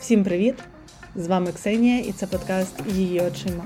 Всім 0.00 0.24
привіт! 0.24 0.54
З 1.16 1.26
вами 1.26 1.52
Ксенія 1.52 1.98
і 1.98 2.12
це 2.12 2.26
подкаст 2.26 2.74
Її 2.94 3.20
очима. 3.20 3.64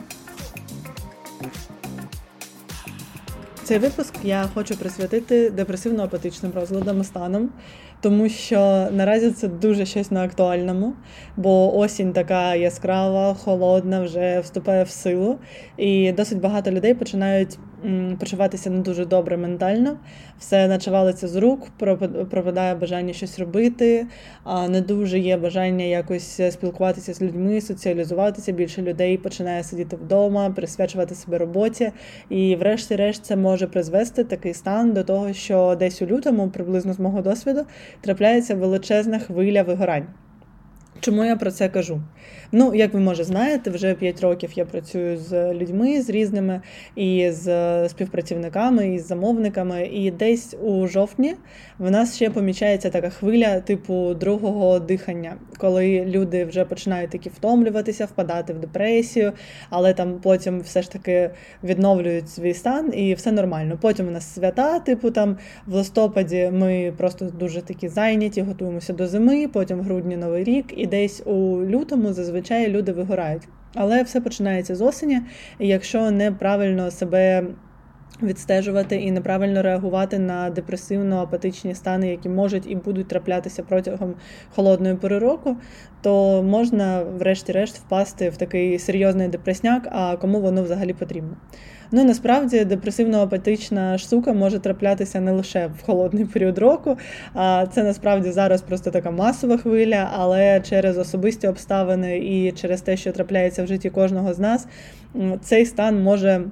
Цей 3.62 3.78
випуск 3.78 4.14
я 4.24 4.48
хочу 4.54 4.76
присвятити 4.76 5.50
депресивно-апатичним 5.50 6.54
розладам 6.54 7.04
станом, 7.04 7.50
тому 8.00 8.28
що 8.28 8.88
наразі 8.90 9.30
це 9.30 9.48
дуже 9.48 9.86
щось 9.86 10.10
на 10.10 10.24
актуальному, 10.24 10.94
бо 11.36 11.78
осінь 11.78 12.12
така 12.12 12.54
яскрава, 12.54 13.34
холодна, 13.34 14.02
вже 14.02 14.40
вступає 14.40 14.84
в 14.84 14.90
силу, 14.90 15.38
і 15.76 16.12
досить 16.12 16.40
багато 16.40 16.70
людей 16.70 16.94
починають 16.94 17.58
почуватися 18.18 18.70
не 18.70 18.80
дуже 18.80 19.04
добре 19.04 19.36
ментально, 19.36 19.96
все 20.38 20.68
наче 20.68 20.90
з 21.26 21.36
рук, 21.36 21.68
пропадає 22.30 22.74
бажання 22.74 23.12
щось 23.12 23.38
робити, 23.38 24.06
а 24.44 24.68
не 24.68 24.80
дуже 24.80 25.18
є 25.18 25.36
бажання 25.36 25.84
якось 25.84 26.40
спілкуватися 26.50 27.14
з 27.14 27.22
людьми, 27.22 27.60
соціалізуватися. 27.60 28.52
Більше 28.52 28.82
людей 28.82 29.18
починає 29.18 29.62
сидіти 29.62 29.96
вдома, 29.96 30.50
присвячувати 30.50 31.14
себе 31.14 31.38
роботі. 31.38 31.92
І, 32.28 32.56
врешті-решт, 32.56 33.24
це 33.24 33.36
може 33.36 33.66
призвести 33.66 34.24
такий 34.24 34.54
стан 34.54 34.92
до 34.92 35.04
того, 35.04 35.32
що 35.32 35.76
десь 35.78 36.02
у 36.02 36.06
лютому, 36.06 36.50
приблизно 36.50 36.92
з 36.92 37.00
мого 37.00 37.22
досвіду, 37.22 37.66
трапляється 38.00 38.54
величезна 38.54 39.18
хвиля 39.18 39.62
вигорань. 39.62 40.06
Чому 41.00 41.24
я 41.24 41.36
про 41.36 41.50
це 41.50 41.68
кажу? 41.68 42.00
Ну, 42.52 42.74
як 42.74 42.94
ви 42.94 43.00
може 43.00 43.24
знаєте, 43.24 43.70
вже 43.70 43.94
5 43.94 44.20
років 44.20 44.50
я 44.54 44.64
працюю 44.64 45.16
з 45.16 45.54
людьми 45.54 46.02
з 46.02 46.10
різними 46.10 46.60
і 46.96 47.30
з 47.30 47.88
співпрацівниками, 47.88 48.94
і 48.94 48.98
з 48.98 49.06
замовниками. 49.06 49.86
І 49.86 50.10
десь 50.10 50.56
у 50.62 50.86
жовтні 50.86 51.34
в 51.78 51.90
нас 51.90 52.16
ще 52.16 52.30
помічається 52.30 52.90
така 52.90 53.10
хвиля 53.10 53.60
типу 53.60 54.14
другого 54.14 54.78
дихання, 54.78 55.36
коли 55.58 56.04
люди 56.04 56.44
вже 56.44 56.64
починають 56.64 57.10
таки 57.10 57.30
втомлюватися, 57.30 58.04
впадати 58.04 58.52
в 58.52 58.58
депресію, 58.58 59.32
але 59.70 59.94
там 59.94 60.20
потім 60.22 60.60
все 60.60 60.82
ж 60.82 60.92
таки 60.92 61.30
відновлюють 61.64 62.30
свій 62.30 62.54
стан 62.54 62.92
і 62.94 63.14
все 63.14 63.32
нормально. 63.32 63.78
Потім 63.80 64.08
у 64.08 64.10
нас 64.10 64.34
свята, 64.34 64.78
типу 64.78 65.10
там 65.10 65.36
в 65.66 65.74
листопаді 65.74 66.50
ми 66.52 66.92
просто 66.96 67.24
дуже 67.24 67.62
такі 67.62 67.88
зайняті, 67.88 68.42
готуємося 68.42 68.92
до 68.92 69.06
зими, 69.06 69.48
потім 69.48 69.78
в 69.78 69.82
грудні 69.82 70.16
новий 70.16 70.44
рік, 70.44 70.66
і 70.82 70.86
десь 70.86 71.22
у 71.26 71.64
лютому 71.64 72.12
зазвичай 72.12 72.68
люди 72.68 72.92
вигорають. 72.92 73.42
Але 73.74 74.02
все 74.02 74.20
починається 74.20 74.74
з 74.74 74.80
осені, 74.80 75.20
якщо 75.58 76.10
неправильно 76.10 76.90
себе 76.90 77.46
відстежувати 78.22 78.96
і 78.96 79.10
неправильно 79.10 79.62
реагувати 79.62 80.18
на 80.18 80.50
депресивно-апатичні 80.50 81.74
стани, 81.74 82.08
які 82.08 82.28
можуть 82.28 82.70
і 82.70 82.76
будуть 82.76 83.08
траплятися 83.08 83.62
протягом 83.62 84.14
холодної 84.54 84.94
пори 84.94 85.18
року, 85.18 85.56
то 86.02 86.42
можна, 86.42 87.02
врешті-решт, 87.02 87.78
впасти 87.78 88.28
в 88.28 88.36
такий 88.36 88.78
серйозний 88.78 89.28
депресняк, 89.28 89.88
а 89.90 90.16
кому 90.16 90.40
воно 90.40 90.62
взагалі 90.62 90.92
потрібно. 90.92 91.36
Ну 91.94 92.04
насправді 92.04 92.64
депресивно-апатична 92.64 93.98
штука 93.98 94.32
може 94.32 94.58
траплятися 94.58 95.20
не 95.20 95.32
лише 95.32 95.66
в 95.78 95.86
холодний 95.86 96.24
період 96.24 96.58
року, 96.58 96.96
а 97.34 97.66
це 97.66 97.82
насправді 97.82 98.30
зараз 98.30 98.62
просто 98.62 98.90
така 98.90 99.10
масова 99.10 99.58
хвиля, 99.58 100.10
але 100.18 100.60
через 100.60 100.98
особисті 100.98 101.48
обставини 101.48 102.18
і 102.18 102.52
через 102.52 102.80
те, 102.80 102.96
що 102.96 103.12
трапляється 103.12 103.64
в 103.64 103.66
житті 103.66 103.90
кожного 103.90 104.34
з 104.34 104.38
нас, 104.38 104.66
цей 105.42 105.66
стан 105.66 106.02
може 106.02 106.44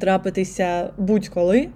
трапитися 0.00 0.90
будь-коли. 0.98 1.68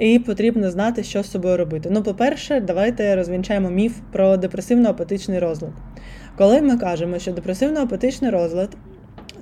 І 0.00 0.18
потрібно 0.18 0.70
знати, 0.70 1.02
що 1.02 1.22
з 1.22 1.30
собою 1.30 1.56
робити. 1.56 1.88
Ну, 1.92 2.02
по-перше, 2.02 2.60
давайте 2.60 3.16
розвінчаємо 3.16 3.70
міф 3.70 3.96
про 4.12 4.36
депресивно-апатичний 4.36 5.40
розлад. 5.40 5.72
Коли 6.36 6.62
ми 6.62 6.76
кажемо, 6.76 7.18
що 7.18 7.32
депресивно-апатичний 7.32 8.30
розлад 8.30 8.76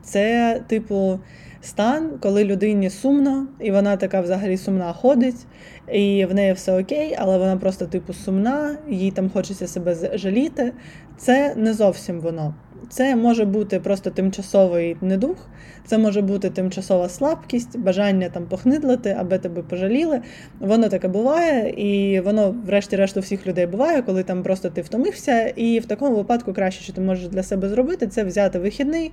це, 0.02 0.60
типу, 0.66 1.20
стан, 1.60 2.10
коли 2.20 2.44
людині 2.44 2.90
сумно, 2.90 3.46
і 3.60 3.70
вона 3.70 3.96
така 3.96 4.20
взагалі 4.20 4.56
сумна 4.56 4.92
ходить, 4.92 5.46
і 5.92 6.24
в 6.24 6.34
неї 6.34 6.52
все 6.52 6.80
окей, 6.80 7.16
але 7.18 7.38
вона 7.38 7.56
просто, 7.56 7.86
типу, 7.86 8.12
сумна, 8.12 8.76
їй 8.88 9.10
там 9.10 9.30
хочеться 9.30 9.66
себе 9.66 9.96
жаліти. 10.14 10.72
Це 11.16 11.54
не 11.54 11.74
зовсім 11.74 12.20
воно. 12.20 12.54
Це 12.88 13.16
може 13.16 13.44
бути 13.44 13.80
просто 13.80 14.10
тимчасовий 14.10 14.96
недух, 15.00 15.48
це 15.86 15.98
може 15.98 16.20
бути 16.20 16.50
тимчасова 16.50 17.08
слабкість, 17.08 17.78
бажання 17.78 18.28
там 18.28 18.46
похнидлити, 18.46 19.16
аби 19.18 19.38
тебе 19.38 19.62
пожаліли. 19.62 20.20
Воно 20.60 20.88
таке 20.88 21.08
буває, 21.08 21.70
і 21.70 22.20
воно, 22.20 22.54
врешті-решт, 22.66 23.16
у 23.16 23.20
всіх 23.20 23.46
людей 23.46 23.66
буває, 23.66 24.02
коли 24.02 24.22
там 24.22 24.42
просто 24.42 24.70
ти 24.70 24.80
втомився. 24.80 25.46
І 25.46 25.80
в 25.80 25.86
такому 25.86 26.16
випадку 26.16 26.52
краще, 26.52 26.82
що 26.82 26.92
ти 26.92 27.00
можеш 27.00 27.28
для 27.28 27.42
себе 27.42 27.68
зробити, 27.68 28.06
це 28.06 28.24
взяти 28.24 28.58
вихідний, 28.58 29.12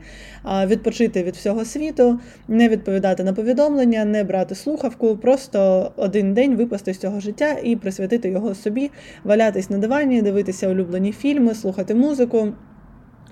відпочити 0.66 1.24
від 1.24 1.36
всього 1.36 1.66
світу, 1.66 2.20
не 2.48 2.70
відповідати 2.70 3.24
на 3.24 3.34
повідомлення, 3.34 4.06
не 4.06 4.24
брати 4.24 4.56
слухавку, 4.56 5.18
просто 5.18 5.92
один 5.96 6.34
день 6.34 6.56
випасти 6.56 6.94
з 6.94 6.98
цього 6.98 7.20
життя 7.20 7.56
і 7.64 7.76
присвятити 7.76 8.30
його 8.30 8.56
собі, 8.56 8.92
валятись 9.24 9.70
на 9.70 9.78
дивані, 9.78 10.22
дивитися 10.22 10.70
улюблені 10.70 11.12
фільми, 11.12 11.56
слухати 11.56 11.96
музику. 11.96 12.54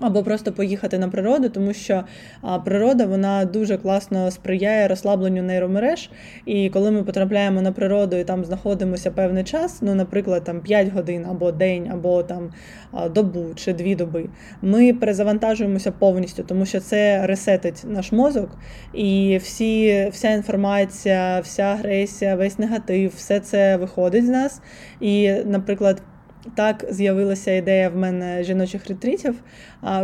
Або 0.02 0.22
просто 0.22 0.52
поїхати 0.52 0.98
на 0.98 1.08
природу, 1.08 1.48
тому 1.48 1.72
що 1.72 2.04
природа 2.64 3.06
вона 3.06 3.44
дуже 3.44 3.76
класно 3.76 4.30
сприяє 4.30 4.88
розслабленню 4.88 5.42
нейромереж. 5.42 6.10
І 6.46 6.70
коли 6.70 6.90
ми 6.90 7.02
потрапляємо 7.02 7.62
на 7.62 7.72
природу 7.72 8.16
і 8.16 8.24
там 8.24 8.44
знаходимося 8.44 9.10
певний 9.10 9.44
час, 9.44 9.78
ну, 9.82 9.94
наприклад, 9.94 10.44
там 10.44 10.60
5 10.60 10.92
годин 10.92 11.26
або 11.30 11.52
день, 11.52 11.90
або 11.92 12.22
там 12.22 12.52
добу 13.10 13.44
чи 13.54 13.72
дві 13.72 13.94
доби, 13.94 14.28
ми 14.62 14.94
перезавантажуємося 14.94 15.92
повністю, 15.92 16.42
тому 16.42 16.66
що 16.66 16.80
це 16.80 17.26
ресетить 17.26 17.82
наш 17.84 18.12
мозок, 18.12 18.50
і 18.94 19.38
всі, 19.42 20.08
вся 20.12 20.30
інформація, 20.30 21.40
вся 21.40 21.62
агресія, 21.62 22.36
весь 22.36 22.58
негатив, 22.58 23.12
все 23.16 23.40
це 23.40 23.76
виходить 23.76 24.26
з 24.26 24.28
нас. 24.28 24.60
І, 25.00 25.32
наприклад. 25.32 26.02
Так 26.54 26.84
з'явилася 26.90 27.52
ідея 27.52 27.88
в 27.88 27.96
мене 27.96 28.44
жіночих 28.44 28.88
ретритів. 28.88 29.34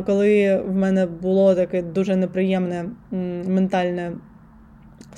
Коли 0.06 0.56
в 0.56 0.74
мене 0.74 1.06
було 1.06 1.54
таке 1.54 1.82
дуже 1.82 2.16
неприємне 2.16 2.84
ментальне 3.46 4.12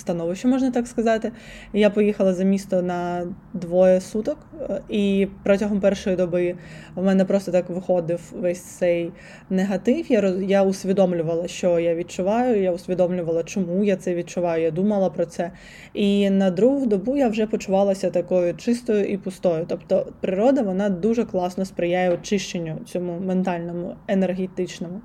становище, 0.01 0.49
можна 0.49 0.71
так 0.71 0.87
сказати. 0.87 1.33
Я 1.73 1.91
поїхала 1.91 2.35
за 2.35 2.45
місто 2.45 2.83
на 2.83 3.27
двоє 3.55 4.01
суток, 4.01 4.39
е, 4.61 4.81
і 4.89 5.29
протягом 5.45 5.81
першої 5.81 6.17
доби 6.17 6.55
в 6.95 7.05
мене 7.05 7.25
просто 7.25 7.53
так 7.53 7.71
виходив 7.71 8.21
весь 8.33 8.63
цей 8.63 9.13
негатив. 9.51 10.13
Я 10.13 10.29
я 10.29 10.63
усвідомлювала, 10.63 11.49
що 11.49 11.79
я 11.79 11.95
відчуваю. 11.95 12.63
Я 12.63 12.73
усвідомлювала, 12.73 13.43
чому 13.43 13.85
я 13.85 13.97
це 13.97 14.15
відчуваю. 14.15 14.63
Я 14.63 14.71
думала 14.71 15.11
про 15.11 15.27
це. 15.27 15.51
І 15.95 16.31
на 16.31 16.51
другу 16.51 16.87
добу 16.87 17.17
я 17.17 17.29
вже 17.29 17.47
почувалася 17.47 18.11
такою 18.11 18.55
чистою 18.55 19.05
і 19.05 19.17
пустою. 19.17 19.65
Тобто 19.69 20.07
природа 20.21 20.63
вона 20.63 20.89
дуже 20.89 21.25
класно 21.25 21.65
сприяє 21.65 22.11
очищенню 22.11 22.79
цьому 22.87 23.21
ментальному, 23.21 23.97
енергетичному. 24.09 25.01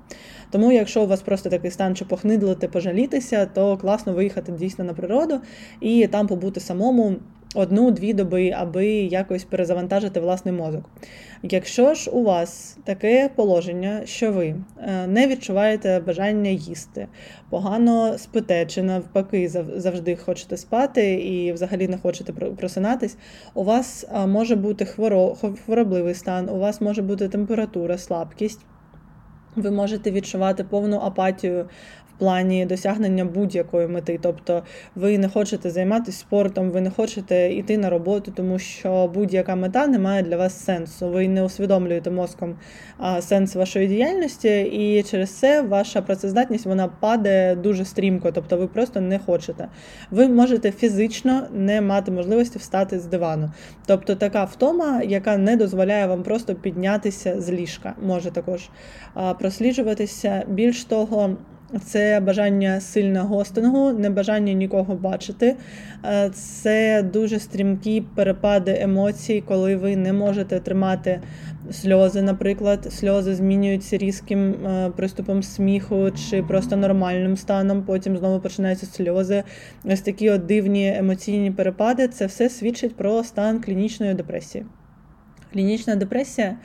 Тому, 0.56 0.72
якщо 0.72 1.02
у 1.02 1.06
вас 1.06 1.22
просто 1.22 1.50
такий 1.50 1.70
стан, 1.70 1.96
чи 1.96 2.04
похнидлити, 2.04 2.68
пожалітися, 2.68 3.46
то 3.46 3.76
класно 3.76 4.12
виїхати 4.12 4.52
дійсно 4.52 4.84
на 4.84 4.92
природу 4.94 5.40
і 5.80 6.06
там 6.06 6.26
побути 6.26 6.60
самому. 6.60 7.16
Одну-дві 7.54 8.14
доби, 8.14 8.50
аби 8.50 8.86
якось 8.86 9.44
перезавантажити 9.44 10.20
власний 10.20 10.54
мозок. 10.54 10.90
Якщо 11.42 11.94
ж 11.94 12.10
у 12.10 12.22
вас 12.22 12.78
таке 12.84 13.30
положення, 13.36 14.00
що 14.04 14.32
ви 14.32 14.46
е, 14.46 15.06
не 15.06 15.26
відчуваєте 15.26 16.00
бажання 16.06 16.50
їсти, 16.50 17.08
погано 17.50 18.18
спите, 18.18 18.66
чи 18.66 18.82
навпаки, 18.82 19.48
завжди 19.76 20.16
хочете 20.16 20.56
спати 20.56 21.14
і 21.14 21.52
взагалі 21.52 21.88
не 21.88 21.98
хочете 21.98 22.32
просинатись, 22.32 23.16
у 23.54 23.64
вас 23.64 24.06
е, 24.14 24.26
може 24.26 24.56
бути 24.56 24.84
хворобливий 25.64 26.14
стан, 26.14 26.48
у 26.48 26.58
вас 26.58 26.80
може 26.80 27.02
бути 27.02 27.28
температура, 27.28 27.98
слабкість. 27.98 28.60
Ви 29.56 29.70
можете 29.70 30.10
відчувати 30.10 30.64
повну 30.64 30.98
апатію 30.98 31.68
плані 32.18 32.66
досягнення 32.66 33.24
будь-якої 33.24 33.88
мети. 33.88 34.18
Тобто 34.22 34.62
ви 34.94 35.18
не 35.18 35.28
хочете 35.28 35.70
займатися 35.70 36.18
спортом, 36.18 36.70
ви 36.70 36.80
не 36.80 36.90
хочете 36.90 37.52
йти 37.52 37.78
на 37.78 37.90
роботу, 37.90 38.32
тому 38.36 38.58
що 38.58 39.10
будь-яка 39.14 39.56
мета 39.56 39.86
не 39.86 39.98
має 39.98 40.22
для 40.22 40.36
вас 40.36 40.64
сенсу. 40.64 41.08
Ви 41.08 41.28
не 41.28 41.42
усвідомлюєте 41.42 42.10
мозком 42.10 42.56
сенс 43.20 43.54
вашої 43.54 43.88
діяльності, 43.88 44.60
і 44.60 45.02
через 45.02 45.30
це 45.30 45.62
ваша 45.62 46.02
працездатність 46.02 46.66
вона 46.66 46.88
падає 46.88 47.56
дуже 47.56 47.84
стрімко, 47.84 48.32
тобто 48.32 48.56
ви 48.56 48.66
просто 48.66 49.00
не 49.00 49.18
хочете. 49.18 49.68
Ви 50.10 50.28
можете 50.28 50.72
фізично 50.72 51.46
не 51.52 51.80
мати 51.80 52.10
можливості 52.10 52.58
встати 52.58 53.00
з 53.00 53.06
дивану. 53.06 53.50
Тобто 53.86 54.14
така 54.14 54.44
втома, 54.44 55.02
яка 55.02 55.36
не 55.36 55.56
дозволяє 55.56 56.06
вам 56.06 56.22
просто 56.22 56.54
піднятися 56.54 57.40
з 57.40 57.50
ліжка, 57.50 57.94
може 58.02 58.30
також 58.30 58.68
просліджуватися. 59.38 60.44
Більш 60.48 60.84
того, 60.84 61.36
це 61.84 62.20
бажання 62.20 62.80
сильного 62.80 63.36
гостингу, 63.36 63.92
небажання 63.92 64.52
нікого 64.52 64.94
бачити. 64.94 65.56
Е, 66.04 66.30
це 66.30 67.02
дуже 67.12 67.38
стрімкі 67.38 68.00
перепади 68.14 68.78
емоцій, 68.80 69.42
коли 69.48 69.76
ви 69.76 69.96
не 69.96 70.12
можете 70.12 70.60
тримати 70.60 71.20
сльози, 71.70 72.22
наприклад. 72.22 72.92
Сльози 72.92 73.34
змінюються 73.34 73.98
різким 73.98 74.52
е, 74.52 74.90
приступом 74.96 75.42
сміху 75.42 76.10
чи 76.10 76.42
просто 76.42 76.76
нормальним 76.76 77.36
станом. 77.36 77.82
Потім 77.82 78.16
знову 78.16 78.40
починаються 78.40 78.86
сльози. 78.86 79.42
Ось 79.84 80.00
такі 80.00 80.30
от 80.30 80.46
дивні 80.46 80.96
емоційні 80.96 81.50
перепади. 81.50 82.08
Це 82.08 82.26
все 82.26 82.48
свідчить 82.48 82.96
про 82.96 83.24
стан 83.24 83.60
клінічної 83.60 84.14
депресії. 84.14 84.64
Клінічна 85.52 85.96
депресія, 85.96 86.56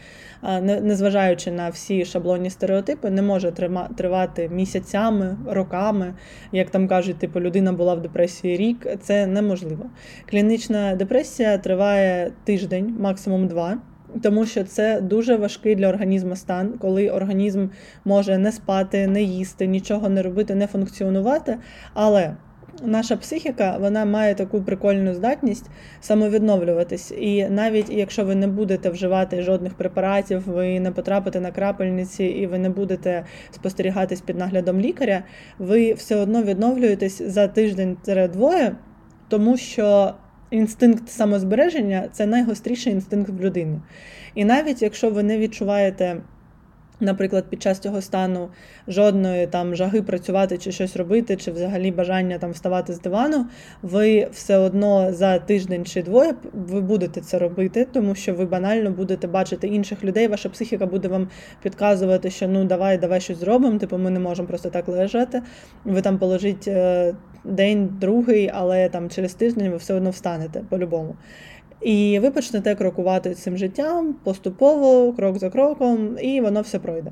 незважаючи 0.63 1.51
на 1.51 1.69
всі 1.69 2.05
шаблонні 2.05 2.49
стереотипи, 2.49 3.09
не 3.09 3.21
може 3.21 3.51
тривати 3.97 4.49
місяцями, 4.49 5.37
роками. 5.47 6.13
Як 6.51 6.69
там 6.69 6.87
кажуть, 6.87 7.17
типу 7.17 7.39
людина 7.39 7.73
була 7.73 7.93
в 7.93 8.01
депресії 8.01 8.57
рік, 8.57 8.87
це 9.01 9.27
неможливо. 9.27 9.85
Клінічна 10.29 10.95
депресія 10.95 11.57
триває 11.57 12.31
тиждень, 12.43 12.95
максимум 12.99 13.47
два. 13.47 13.77
Тому 14.23 14.45
що 14.45 14.63
це 14.63 15.01
дуже 15.01 15.35
важкий 15.35 15.75
для 15.75 15.87
організму 15.87 16.35
стан, 16.35 16.73
коли 16.79 17.09
організм 17.09 17.67
може 18.05 18.37
не 18.37 18.51
спати, 18.51 19.07
не 19.07 19.23
їсти, 19.23 19.67
нічого 19.67 20.09
не 20.09 20.21
робити, 20.21 20.55
не 20.55 20.67
функціонувати. 20.67 21.57
Але 21.93 22.35
наша 22.81 23.17
психіка 23.17 23.77
вона 23.79 24.05
має 24.05 24.35
таку 24.35 24.61
прикольну 24.61 25.13
здатність 25.13 25.65
самовідновлюватись. 26.01 27.11
І 27.11 27.49
навіть 27.49 27.89
якщо 27.89 28.25
ви 28.25 28.35
не 28.35 28.47
будете 28.47 28.89
вживати 28.89 29.41
жодних 29.41 29.73
препаратів, 29.73 30.43
ви 30.47 30.79
не 30.79 30.91
потрапите 30.91 31.39
на 31.41 31.51
крапельниці 31.51 32.23
і 32.23 32.47
ви 32.47 32.57
не 32.57 32.69
будете 32.69 33.25
спостерігатись 33.51 34.21
під 34.21 34.37
наглядом 34.37 34.79
лікаря, 34.79 35.23
ви 35.59 35.93
все 35.93 36.15
одно 36.15 36.43
відновлюєтесь 36.43 37.21
за 37.21 37.47
тиждень-двоє, 37.47 38.75
тому 39.27 39.57
що. 39.57 40.13
Інстинкт 40.51 41.09
самозбереження 41.09 42.09
це 42.11 42.25
найгостріший 42.25 42.93
інстинкт 42.93 43.29
в 43.29 43.41
людини. 43.41 43.81
І 44.35 44.45
навіть 44.45 44.81
якщо 44.81 45.09
ви 45.09 45.23
не 45.23 45.37
відчуваєте 45.37 46.21
наприклад, 47.01 47.45
під 47.49 47.61
час 47.61 47.79
цього 47.79 48.01
стану 48.01 48.49
жодної 48.87 49.47
там 49.47 49.75
жаги 49.75 50.01
працювати 50.01 50.57
чи 50.57 50.71
щось 50.71 50.95
робити, 50.95 51.35
чи 51.35 51.51
взагалі 51.51 51.91
бажання 51.91 52.37
там 52.37 52.51
вставати 52.51 52.93
з 52.93 52.99
дивану, 52.99 53.45
ви 53.81 54.27
все 54.31 54.57
одно 54.57 55.13
за 55.13 55.39
тиждень 55.39 55.85
чи 55.85 56.03
двоє 56.03 56.33
ви 56.53 56.81
будете 56.81 57.21
це 57.21 57.39
робити, 57.39 57.87
тому 57.93 58.15
що 58.15 58.33
ви 58.33 58.45
банально 58.45 58.91
будете 58.91 59.27
бачити 59.27 59.67
інших 59.67 60.03
людей. 60.03 60.27
Ваша 60.27 60.49
психіка 60.49 60.85
буде 60.85 61.07
вам 61.07 61.27
підказувати, 61.63 62.29
що 62.29 62.47
ну 62.47 62.65
давай, 62.65 62.97
давай 62.97 63.21
щось 63.21 63.37
зробимо. 63.37 63.79
Типу, 63.79 63.97
ми 63.97 64.09
не 64.09 64.19
можемо 64.19 64.47
просто 64.47 64.69
так 64.69 64.87
лежати. 64.87 65.41
Ви 65.85 66.01
там 66.01 66.17
положіть 66.17 66.67
е, 66.67 67.15
день, 67.43 67.89
другий, 68.01 68.51
але 68.53 68.89
там 68.89 69.09
через 69.09 69.33
тиждень 69.33 69.69
ви 69.69 69.77
все 69.77 69.93
одно 69.93 70.09
встанете 70.09 70.61
по-любому. 70.69 71.15
І 71.81 72.19
ви 72.19 72.31
почнете 72.31 72.75
крокувати 72.75 73.33
цим 73.33 73.57
життям 73.57 74.15
поступово, 74.23 75.13
крок 75.13 75.39
за 75.39 75.49
кроком, 75.49 76.17
і 76.21 76.41
воно 76.41 76.61
все 76.61 76.79
пройде. 76.79 77.11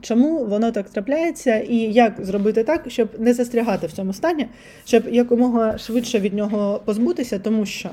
Чому 0.00 0.44
воно 0.44 0.72
так 0.72 0.90
трапляється, 0.90 1.56
і 1.56 1.76
як 1.76 2.24
зробити 2.24 2.64
так, 2.64 2.84
щоб 2.88 3.08
не 3.18 3.34
застрягати 3.34 3.86
в 3.86 3.92
цьому 3.92 4.12
стані, 4.12 4.46
щоб 4.84 5.08
якомога 5.08 5.78
швидше 5.78 6.20
від 6.20 6.34
нього 6.34 6.80
позбутися, 6.84 7.38
тому 7.38 7.66
що 7.66 7.90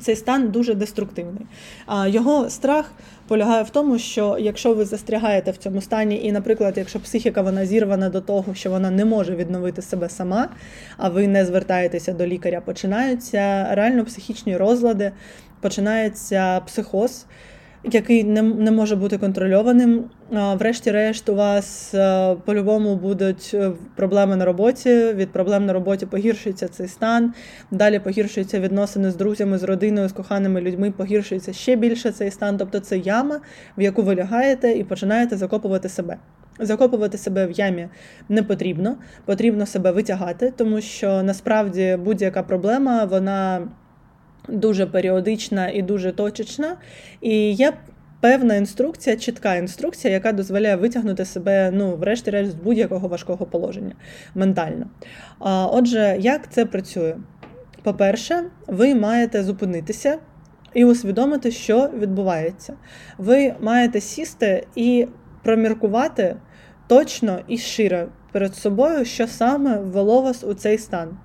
цей 0.00 0.16
стан 0.16 0.48
дуже 0.48 0.74
деструктивний. 0.74 1.46
А 1.86 2.08
його 2.08 2.50
страх 2.50 2.92
полягає 3.28 3.62
в 3.62 3.70
тому, 3.70 3.98
що 3.98 4.36
якщо 4.40 4.74
ви 4.74 4.84
застрягаєте 4.84 5.50
в 5.50 5.56
цьому 5.56 5.80
стані, 5.80 6.24
і, 6.24 6.32
наприклад, 6.32 6.74
якщо 6.76 7.00
психіка 7.00 7.42
вона 7.42 7.66
зірвана 7.66 8.08
до 8.08 8.20
того, 8.20 8.54
що 8.54 8.70
вона 8.70 8.90
не 8.90 9.04
може 9.04 9.36
відновити 9.36 9.82
себе 9.82 10.08
сама, 10.08 10.48
а 10.96 11.08
ви 11.08 11.28
не 11.28 11.46
звертаєтеся 11.46 12.12
до 12.12 12.26
лікаря, 12.26 12.60
починаються 12.60 13.74
реально 13.74 14.04
психічні 14.04 14.56
розлади, 14.56 15.12
починається 15.60 16.60
психоз 16.60 17.26
який 17.92 18.24
не 18.24 18.42
не 18.42 18.70
може 18.70 18.96
бути 18.96 19.18
контрольованим. 19.18 20.04
Врешті-решт, 20.30 21.28
у 21.28 21.34
вас 21.34 21.94
по-любому 22.44 22.96
будуть 22.96 23.50
е, 23.54 23.72
проблеми 23.96 24.36
на 24.36 24.44
роботі. 24.44 25.12
Від 25.14 25.30
проблем 25.30 25.66
на 25.66 25.72
роботі 25.72 26.06
погіршується 26.06 26.68
цей 26.68 26.88
стан. 26.88 27.34
Далі 27.70 27.98
погіршуються 27.98 28.60
відносини 28.60 29.10
з 29.10 29.16
друзями, 29.16 29.58
з 29.58 29.62
родиною, 29.62 30.08
з 30.08 30.12
коханими 30.12 30.60
людьми. 30.60 30.90
Погіршується 30.90 31.52
ще 31.52 31.76
більше 31.76 32.10
цей 32.10 32.30
стан. 32.30 32.56
Тобто 32.56 32.80
це 32.80 32.98
яма, 32.98 33.40
в 33.78 33.82
яку 33.82 34.02
ви 34.02 34.14
лягаєте 34.14 34.72
і 34.72 34.84
починаєте 34.84 35.36
закопувати 35.36 35.88
себе. 35.88 36.16
Закопувати 36.58 37.18
себе 37.18 37.46
в 37.46 37.50
ямі 37.50 37.88
не 38.28 38.42
потрібно, 38.42 38.96
потрібно 39.24 39.66
себе 39.66 39.92
витягати, 39.92 40.52
тому 40.56 40.80
що 40.80 41.22
насправді 41.22 41.98
будь-яка 42.04 42.42
проблема 42.42 43.04
вона 43.04 43.68
дуже 44.48 44.86
періодична 44.86 45.70
і 45.70 45.82
дуже 45.82 46.12
точечна. 46.12 46.76
І 47.20 47.52
є 47.52 47.72
певна 48.20 48.54
інструкція, 48.54 49.16
чітка 49.16 49.54
інструкція, 49.54 50.14
яка 50.14 50.32
дозволяє 50.32 50.76
витягнути 50.76 51.24
себе, 51.24 51.70
ну, 51.74 51.96
врешті-решт, 51.96 52.50
з 52.50 52.54
будь-якого 52.54 53.08
важкого 53.08 53.46
положення 53.46 53.94
ментально. 54.34 54.86
А, 55.38 55.66
Отже, 55.66 56.16
як 56.20 56.52
це 56.52 56.66
працює? 56.66 57.16
По-перше, 57.82 58.44
ви 58.66 58.94
маєте 58.94 59.42
зупинитися 59.42 60.18
і 60.74 60.84
усвідомити, 60.84 61.50
що 61.50 61.90
відбувається. 61.98 62.74
Ви 63.18 63.54
маєте 63.60 64.00
сісти 64.00 64.66
і 64.74 65.06
проміркувати 65.42 66.36
точно 66.86 67.38
і 67.48 67.58
щиро 67.58 68.08
перед 68.32 68.54
собою, 68.54 69.04
що 69.04 69.26
саме 69.26 69.78
ввело 69.78 70.22
вас 70.22 70.44
у 70.44 70.54
цей 70.54 70.78
стан. 70.78 71.18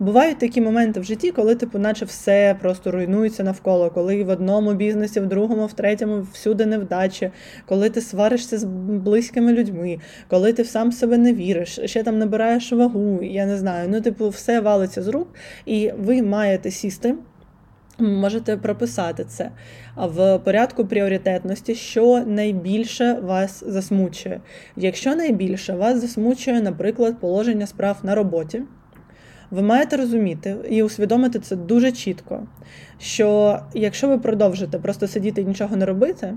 Бувають 0.00 0.38
такі 0.38 0.60
моменти 0.60 1.00
в 1.00 1.04
житті, 1.04 1.30
коли 1.30 1.54
типу, 1.54 1.78
наче 1.78 2.04
все 2.04 2.56
просто 2.60 2.90
руйнується 2.90 3.42
навколо, 3.42 3.90
коли 3.90 4.24
в 4.24 4.28
одному 4.28 4.74
бізнесі, 4.74 5.20
в 5.20 5.26
другому, 5.26 5.66
в 5.66 5.72
третьому 5.72 6.26
всюди 6.32 6.66
невдачі, 6.66 7.30
коли 7.66 7.90
ти 7.90 8.00
сваришся 8.00 8.58
з 8.58 8.64
близькими 8.88 9.52
людьми, 9.52 9.98
коли 10.28 10.52
ти 10.52 10.64
сам 10.64 10.92
себе 10.92 11.18
не 11.18 11.32
віриш, 11.32 11.78
ще 11.84 12.02
там 12.02 12.18
набираєш 12.18 12.72
вагу, 12.72 13.22
я 13.22 13.46
не 13.46 13.56
знаю. 13.56 13.88
Ну, 13.88 14.00
типу, 14.00 14.28
все 14.28 14.60
валиться 14.60 15.02
з 15.02 15.08
рук, 15.08 15.28
і 15.66 15.92
ви 15.98 16.22
маєте 16.22 16.70
сісти. 16.70 17.14
Можете 18.00 18.56
прописати 18.56 19.24
це 19.24 19.50
в 19.96 20.38
порядку 20.38 20.86
пріоритетності, 20.86 21.74
що 21.74 22.24
найбільше 22.26 23.12
вас 23.22 23.64
засмучує. 23.66 24.40
Якщо 24.76 25.16
найбільше 25.16 25.72
вас 25.74 26.00
засмучує, 26.00 26.60
наприклад, 26.62 27.20
положення 27.20 27.66
справ 27.66 27.98
на 28.02 28.14
роботі, 28.14 28.62
ви 29.50 29.62
маєте 29.62 29.96
розуміти 29.96 30.56
і 30.70 30.82
усвідомити 30.82 31.38
це 31.38 31.56
дуже 31.56 31.92
чітко, 31.92 32.46
що 32.98 33.58
якщо 33.74 34.08
ви 34.08 34.18
продовжите 34.18 34.78
просто 34.78 35.08
сидіти 35.08 35.40
і 35.40 35.44
нічого 35.44 35.76
не 35.76 35.86
робити, 35.86 36.34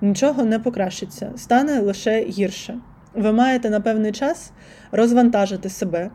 нічого 0.00 0.44
не 0.44 0.58
покращиться, 0.58 1.32
стане 1.36 1.80
лише 1.80 2.24
гірше. 2.24 2.78
Ви 3.14 3.32
маєте 3.32 3.70
на 3.70 3.80
певний 3.80 4.12
час 4.12 4.52
розвантажити 4.92 5.68
себе, 5.68 6.10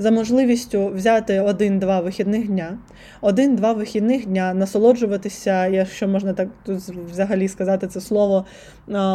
за 0.00 0.10
можливістю 0.10 0.90
взяти 0.94 1.40
один-два 1.40 2.00
вихідних 2.00 2.46
дня, 2.46 2.78
один-два 3.20 3.72
вихідних 3.72 4.26
дня, 4.26 4.54
насолоджуватися, 4.54 5.66
якщо 5.66 6.08
можна 6.08 6.32
так 6.32 6.48
взагалі 7.10 7.48
сказати 7.48 7.86
це 7.86 8.00
слово, 8.00 8.44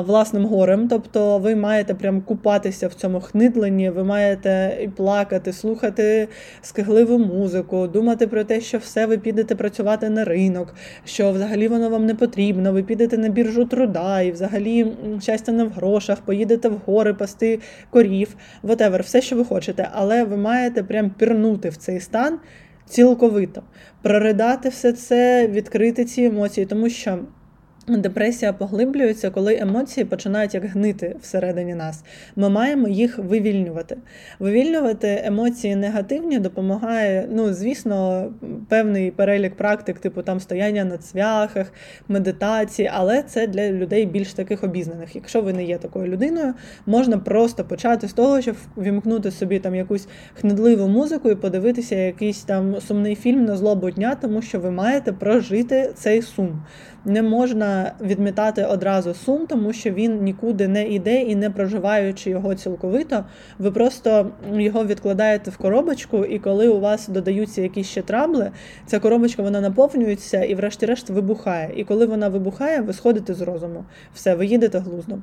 власним 0.06 0.46
горем. 0.46 0.88
Тобто 0.88 1.38
ви 1.38 1.56
маєте 1.56 1.94
прям 1.94 2.22
купатися 2.22 2.88
в 2.88 2.94
цьому 2.94 3.22
хнидленні, 3.22 3.90
ви 3.90 4.04
маєте 4.04 4.78
і 4.82 4.88
плакати, 4.88 5.54
слухати 5.54 6.28
скигливу 6.62 7.18
музику, 7.18 7.88
думати 7.88 8.28
про 8.28 8.44
те, 8.44 8.62
що 8.62 8.78
все 8.78 9.06
ви 9.06 9.18
підете 9.18 9.56
працювати 9.56 10.10
на 10.10 10.24
ринок, 10.24 10.76
що 11.06 11.32
взагалі 11.32 11.68
воно 11.68 11.90
вам 11.90 12.06
не 12.06 12.16
потрібно, 12.16 12.74
ви 12.74 12.84
підете 12.84 13.18
на 13.18 13.30
біржу 13.30 13.66
труда, 13.66 14.22
і 14.22 14.32
взагалі 14.32 14.94
щастя 15.22 15.52
не 15.52 15.64
в 15.64 15.70
грошах, 15.70 16.22
поїдете 16.22 16.70
в 16.70 16.78
гори 16.86 17.14
пасти 17.14 17.60
корів, 17.90 18.36
whatever, 18.64 19.02
все, 19.02 19.22
що 19.22 19.36
ви 19.36 19.46
хочете, 19.46 19.90
але 19.94 20.24
ви 20.24 20.38
маєте 20.38 20.75
маєте 20.76 20.84
прям 20.84 21.10
пірнути 21.10 21.70
в 21.70 21.78
цей 21.78 22.00
стан 22.00 22.40
цілковито, 22.86 23.64
проридати 24.02 24.70
все 24.70 24.94
це, 24.94 25.48
відкрити 25.48 26.06
ці 26.06 26.24
емоції, 26.24 26.66
тому 26.66 26.90
що 26.90 27.20
Депресія 27.88 28.54
поглиблюється, 28.54 29.30
коли 29.30 29.58
емоції 29.58 30.06
починають 30.06 30.54
як 30.54 30.66
гнити 30.66 31.16
всередині 31.22 31.76
нас. 31.76 32.04
Ми 32.36 32.50
маємо 32.50 32.88
їх 32.88 33.18
вивільнювати. 33.18 33.98
Вивільнювати 34.40 35.22
емоції 35.26 35.76
негативні 35.76 36.40
допомагає, 36.40 37.28
ну, 37.32 37.54
звісно, 37.54 38.26
певний 38.70 39.12
перелік 39.12 39.56
практик, 39.56 40.00
типу 40.00 40.22
там 40.22 40.40
стояння 40.40 40.86
на 40.86 40.98
цвяхах, 40.98 41.74
медитації, 42.08 42.92
але 42.94 43.24
це 43.24 43.48
для 43.48 43.70
людей 43.70 44.06
більш 44.06 44.34
таких 44.34 44.64
обізнаних. 44.64 45.16
Якщо 45.16 45.42
ви 45.42 45.54
не 45.54 45.64
є 45.64 45.78
такою 45.78 46.08
людиною, 46.08 46.54
можна 46.86 47.18
просто 47.18 47.64
почати 47.64 48.08
з 48.08 48.14
того, 48.14 48.42
щоб 48.42 48.56
вімкнути 48.78 49.32
собі 49.32 49.60
там 49.60 49.76
якусь 49.76 50.08
хнедливу 50.34 50.88
музику 50.88 51.30
і 51.30 51.36
подивитися 51.36 51.96
якийсь 51.96 52.42
там 52.42 52.82
сумний 52.82 53.16
фільм 53.16 53.46
на 53.46 53.56
злобу 53.56 53.90
дня, 53.90 54.18
тому 54.22 54.42
що 54.42 54.60
ви 54.60 54.72
маєте 54.72 55.12
прожити 55.12 55.92
цей 55.96 56.22
сум. 56.22 56.62
Не 57.08 57.22
можна 57.22 57.75
відмітати 58.02 58.66
одразу 58.66 59.14
сум, 59.14 59.48
тому 59.48 59.74
що 59.74 59.92
він 59.92 60.24
нікуди 60.24 60.68
не 60.68 60.88
йде 60.88 61.22
і 61.22 61.36
не 61.36 61.50
проживаючи 61.50 62.30
його 62.30 62.56
цілковито, 62.56 63.26
ви 63.60 63.72
просто 63.72 64.32
його 64.54 64.86
відкладаєте 64.86 65.52
в 65.52 65.58
коробочку, 65.58 66.26
і 66.26 66.40
коли 66.40 66.68
у 66.68 66.80
вас 66.80 67.08
додаються 67.08 67.62
якісь 67.62 67.88
ще 67.88 68.02
трабли, 68.02 68.52
ця 68.86 69.00
коробочка 69.00 69.44
вона 69.44 69.62
наповнюється 69.62 70.44
і, 70.44 70.56
врешті-решт, 70.56 71.10
вибухає. 71.10 71.72
І 71.76 71.84
коли 71.84 72.06
вона 72.06 72.30
вибухає, 72.30 72.82
ви 72.82 72.94
сходите 72.94 73.34
з 73.34 73.42
розуму. 73.42 73.86
Все, 74.14 74.36
ви 74.36 74.46
їдете 74.46 74.80
глузно. 74.80 75.22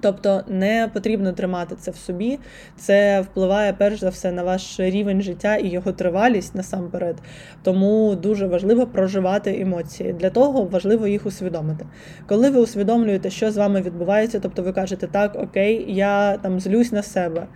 Тобто 0.00 0.42
не 0.48 0.90
потрібно 0.92 1.32
тримати 1.32 1.76
це 1.76 1.90
в 1.90 1.96
собі, 1.96 2.38
це 2.76 3.20
впливає 3.20 3.72
перш 3.72 4.00
за 4.00 4.08
все 4.08 4.32
на 4.32 4.42
ваш 4.42 4.80
рівень 4.80 5.22
життя 5.22 5.56
і 5.56 5.68
його 5.68 5.92
тривалість 5.92 6.54
насамперед. 6.54 7.16
Тому 7.62 8.14
дуже 8.14 8.46
важливо 8.46 8.86
проживати 8.86 9.60
емоції. 9.60 10.12
Для 10.12 10.30
того 10.30 10.64
важливо 10.64 11.06
їх 11.06 11.26
усвідомити. 11.26 11.86
Коли 12.28 12.50
ви 12.50 12.60
усвідомлюєте, 12.60 13.30
що 13.30 13.50
з 13.50 13.56
вами 13.56 13.80
відбувається, 13.80 14.40
тобто 14.40 14.62
ви 14.62 14.72
кажете, 14.72 15.06
так, 15.06 15.36
окей, 15.36 15.84
я 15.88 16.36
там 16.36 16.60
злюсь 16.60 16.92
на 16.92 17.02
себе. 17.02 17.46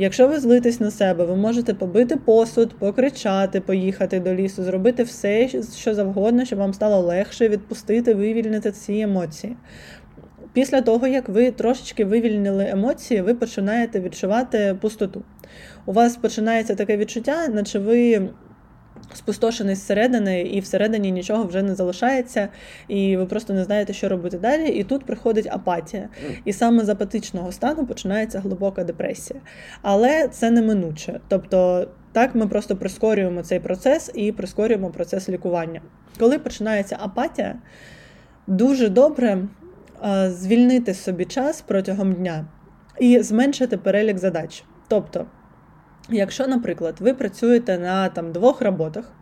Якщо 0.00 0.28
ви 0.28 0.38
злитесь 0.40 0.80
на 0.80 0.90
себе, 0.90 1.24
ви 1.24 1.36
можете 1.36 1.74
побити 1.74 2.16
посуд, 2.16 2.78
покричати, 2.78 3.60
поїхати 3.60 4.20
до 4.20 4.34
лісу, 4.34 4.62
зробити 4.62 5.02
все, 5.02 5.48
що 5.76 5.94
завгодно, 5.94 6.44
щоб 6.44 6.58
вам 6.58 6.74
стало 6.74 7.00
легше 7.00 7.48
відпустити, 7.48 8.14
вивільнити 8.14 8.72
ці 8.72 8.92
емоції. 8.92 9.56
Після 10.52 10.80
того, 10.80 11.06
як 11.06 11.28
ви 11.28 11.50
трошечки 11.50 12.04
вивільнили 12.04 12.68
емоції, 12.68 13.20
ви 13.20 13.34
починаєте 13.34 14.00
відчувати 14.00 14.76
пустоту. 14.80 15.22
У 15.86 15.92
вас 15.92 16.16
починається 16.16 16.74
таке 16.74 16.96
відчуття, 16.96 17.48
наче 17.48 17.78
ви 17.78 18.28
спустошений 19.14 19.74
зсередини, 19.74 20.42
і 20.42 20.60
всередині 20.60 21.12
нічого 21.12 21.44
вже 21.44 21.62
не 21.62 21.74
залишається, 21.74 22.48
і 22.88 23.16
ви 23.16 23.26
просто 23.26 23.52
не 23.54 23.64
знаєте, 23.64 23.92
що 23.92 24.08
робити 24.08 24.38
далі. 24.38 24.68
І 24.68 24.84
тут 24.84 25.04
приходить 25.04 25.48
апатія. 25.50 26.08
І 26.44 26.52
саме 26.52 26.84
з 26.84 26.88
апатичного 26.88 27.52
стану 27.52 27.86
починається 27.86 28.40
глибока 28.40 28.84
депресія. 28.84 29.40
Але 29.82 30.28
це 30.28 30.50
неминуче. 30.50 31.20
Тобто, 31.28 31.88
так 32.12 32.34
ми 32.34 32.46
просто 32.46 32.76
прискорюємо 32.76 33.42
цей 33.42 33.60
процес 33.60 34.10
і 34.14 34.32
прискорюємо 34.32 34.90
процес 34.90 35.28
лікування. 35.28 35.80
Коли 36.18 36.38
починається 36.38 36.98
апатія, 37.00 37.54
дуже 38.46 38.88
добре 38.88 39.48
звільнити 40.28 40.94
собі 40.94 41.24
час 41.24 41.60
протягом 41.60 42.12
дня 42.12 42.46
і 42.98 43.22
зменшити 43.22 43.76
перелік 43.76 44.18
задач. 44.18 44.64
Тобто, 44.88 45.26
якщо, 46.10 46.46
наприклад, 46.46 46.96
ви 47.00 47.14
працюєте 47.14 47.78
на 47.78 48.08
там 48.08 48.32
двох 48.32 48.62
роботах, 48.62 49.12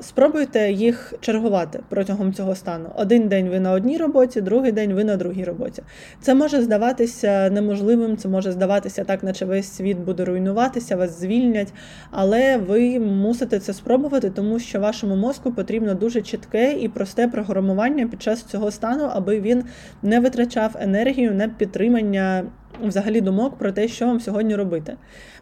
Спробуйте 0.00 0.72
їх 0.72 1.14
чергувати 1.20 1.80
протягом 1.88 2.32
цього 2.32 2.54
стану. 2.54 2.90
Один 2.96 3.28
день 3.28 3.48
ви 3.48 3.60
на 3.60 3.72
одній 3.72 3.96
роботі, 3.98 4.40
другий 4.40 4.72
день 4.72 4.92
ви 4.92 5.04
на 5.04 5.16
другій 5.16 5.44
роботі. 5.44 5.82
Це 6.20 6.34
може 6.34 6.62
здаватися 6.62 7.50
неможливим, 7.50 8.16
це 8.16 8.28
може 8.28 8.52
здаватися 8.52 9.04
так, 9.04 9.22
наче 9.22 9.44
весь 9.44 9.72
світ 9.72 9.98
буде 9.98 10.24
руйнуватися, 10.24 10.96
вас 10.96 11.20
звільнять, 11.20 11.72
але 12.10 12.56
ви 12.56 13.00
мусите 13.00 13.58
це 13.58 13.72
спробувати, 13.72 14.30
тому 14.30 14.58
що 14.58 14.80
вашому 14.80 15.16
мозку 15.16 15.52
потрібно 15.52 15.94
дуже 15.94 16.22
чітке 16.22 16.72
і 16.72 16.88
просте 16.88 17.28
програмування 17.28 18.06
під 18.06 18.22
час 18.22 18.42
цього 18.42 18.70
стану, 18.70 19.04
аби 19.12 19.40
він 19.40 19.64
не 20.02 20.20
витрачав 20.20 20.76
енергію 20.80 21.34
на 21.34 21.48
підтримання 21.48 22.44
взагалі 22.88 23.20
думок 23.20 23.58
про 23.58 23.72
те, 23.72 23.88
що 23.88 24.06
вам 24.06 24.20
сьогодні 24.20 24.56
робити. 24.56 24.96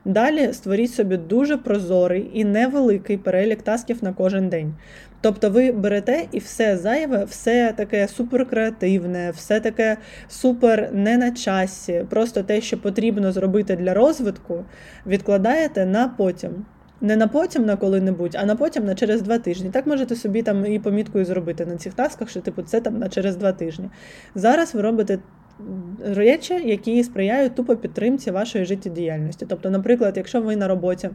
Далі 0.05 0.53
створіть 0.53 0.95
собі 0.95 1.17
дуже 1.17 1.57
прозорий 1.57 2.31
і 2.33 2.45
невеликий 2.45 3.17
перелік 3.17 3.63
тасків 3.63 3.99
на 4.05 4.13
кожен 4.13 4.49
день. 4.49 4.75
Тобто 5.21 5.51
ви 5.51 5.73
берете 5.73 6.25
і 6.33 6.39
все 6.39 6.77
зайве, 6.77 7.25
все 7.25 7.73
таке 7.77 8.09
суперкреативне, 8.09 9.31
все 9.31 9.61
таке 9.61 9.97
супер 10.29 10.91
не 10.93 11.17
на 11.17 11.31
часі, 11.31 12.05
просто 12.11 12.43
те, 12.43 12.61
що 12.61 12.79
потрібно 12.79 13.33
зробити 13.33 13.77
для 13.77 13.95
розвитку, 13.95 14.65
відкладаєте 15.07 15.87
на 15.87 16.09
потім. 16.09 16.65
Не 17.01 17.17
на 17.17 17.29
потім 17.29 17.65
на 17.65 17.77
коли-небудь, 17.77 18.37
а 18.41 18.45
на 18.45 18.57
потім 18.57 18.85
на 18.85 18.95
через 18.95 19.23
два 19.23 19.39
тижні. 19.39 19.71
Так 19.71 19.87
можете 19.87 20.17
собі 20.17 20.43
там 20.43 20.67
і 20.67 20.79
поміткою 20.79 21.25
зробити 21.25 21.67
на 21.67 21.77
цих 21.77 21.95
тасках, 21.95 22.29
що 22.29 22.41
типу 22.41 22.63
це 22.63 22.81
там 22.81 22.99
на 22.99 23.09
через 23.09 23.37
два 23.37 23.53
тижні. 23.53 23.91
Зараз 24.35 24.75
ви 24.75 24.83
робите 24.83 25.19
речі, 26.05 26.55
які 26.55 27.05
сприяють 27.05 27.55
тупо 27.55 27.77
підтримці 27.77 28.31
вашої 28.31 28.65
життєдіяльності. 28.65 29.47
Тобто, 29.49 29.71
наприклад, 29.71 30.17
якщо 30.17 30.41
ви 30.41 30.57
на 30.57 30.69
роботі. 30.69 31.11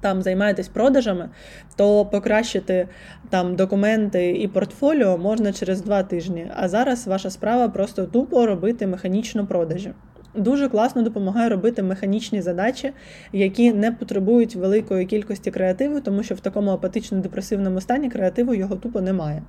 Там 0.00 0.22
займаєтесь 0.22 0.68
продажами, 0.68 1.30
то 1.76 2.06
покращити 2.06 2.88
там 3.30 3.56
документи 3.56 4.30
і 4.30 4.48
портфоліо 4.48 5.18
можна 5.18 5.52
через 5.52 5.82
два 5.82 6.02
тижні. 6.02 6.50
А 6.56 6.68
зараз 6.68 7.06
ваша 7.06 7.30
справа 7.30 7.68
просто 7.68 8.06
тупо 8.06 8.46
робити 8.46 8.86
механічно 8.86 9.46
продажі. 9.46 9.92
Дуже 10.34 10.68
класно 10.68 11.02
допомагає 11.02 11.48
робити 11.48 11.82
механічні 11.82 12.42
задачі, 12.42 12.92
які 13.32 13.72
не 13.72 13.92
потребують 13.92 14.56
великої 14.56 15.06
кількості 15.06 15.50
креативу, 15.50 16.00
тому 16.00 16.22
що 16.22 16.34
в 16.34 16.40
такому 16.40 16.70
апатично-депресивному 16.70 17.80
стані 17.80 18.10
креативу 18.10 18.54
його 18.54 18.76
тупо 18.76 19.00
немає. 19.00 19.42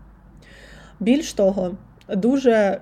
Більш 0.99 1.33
того, 1.33 1.77
дуже 2.09 2.79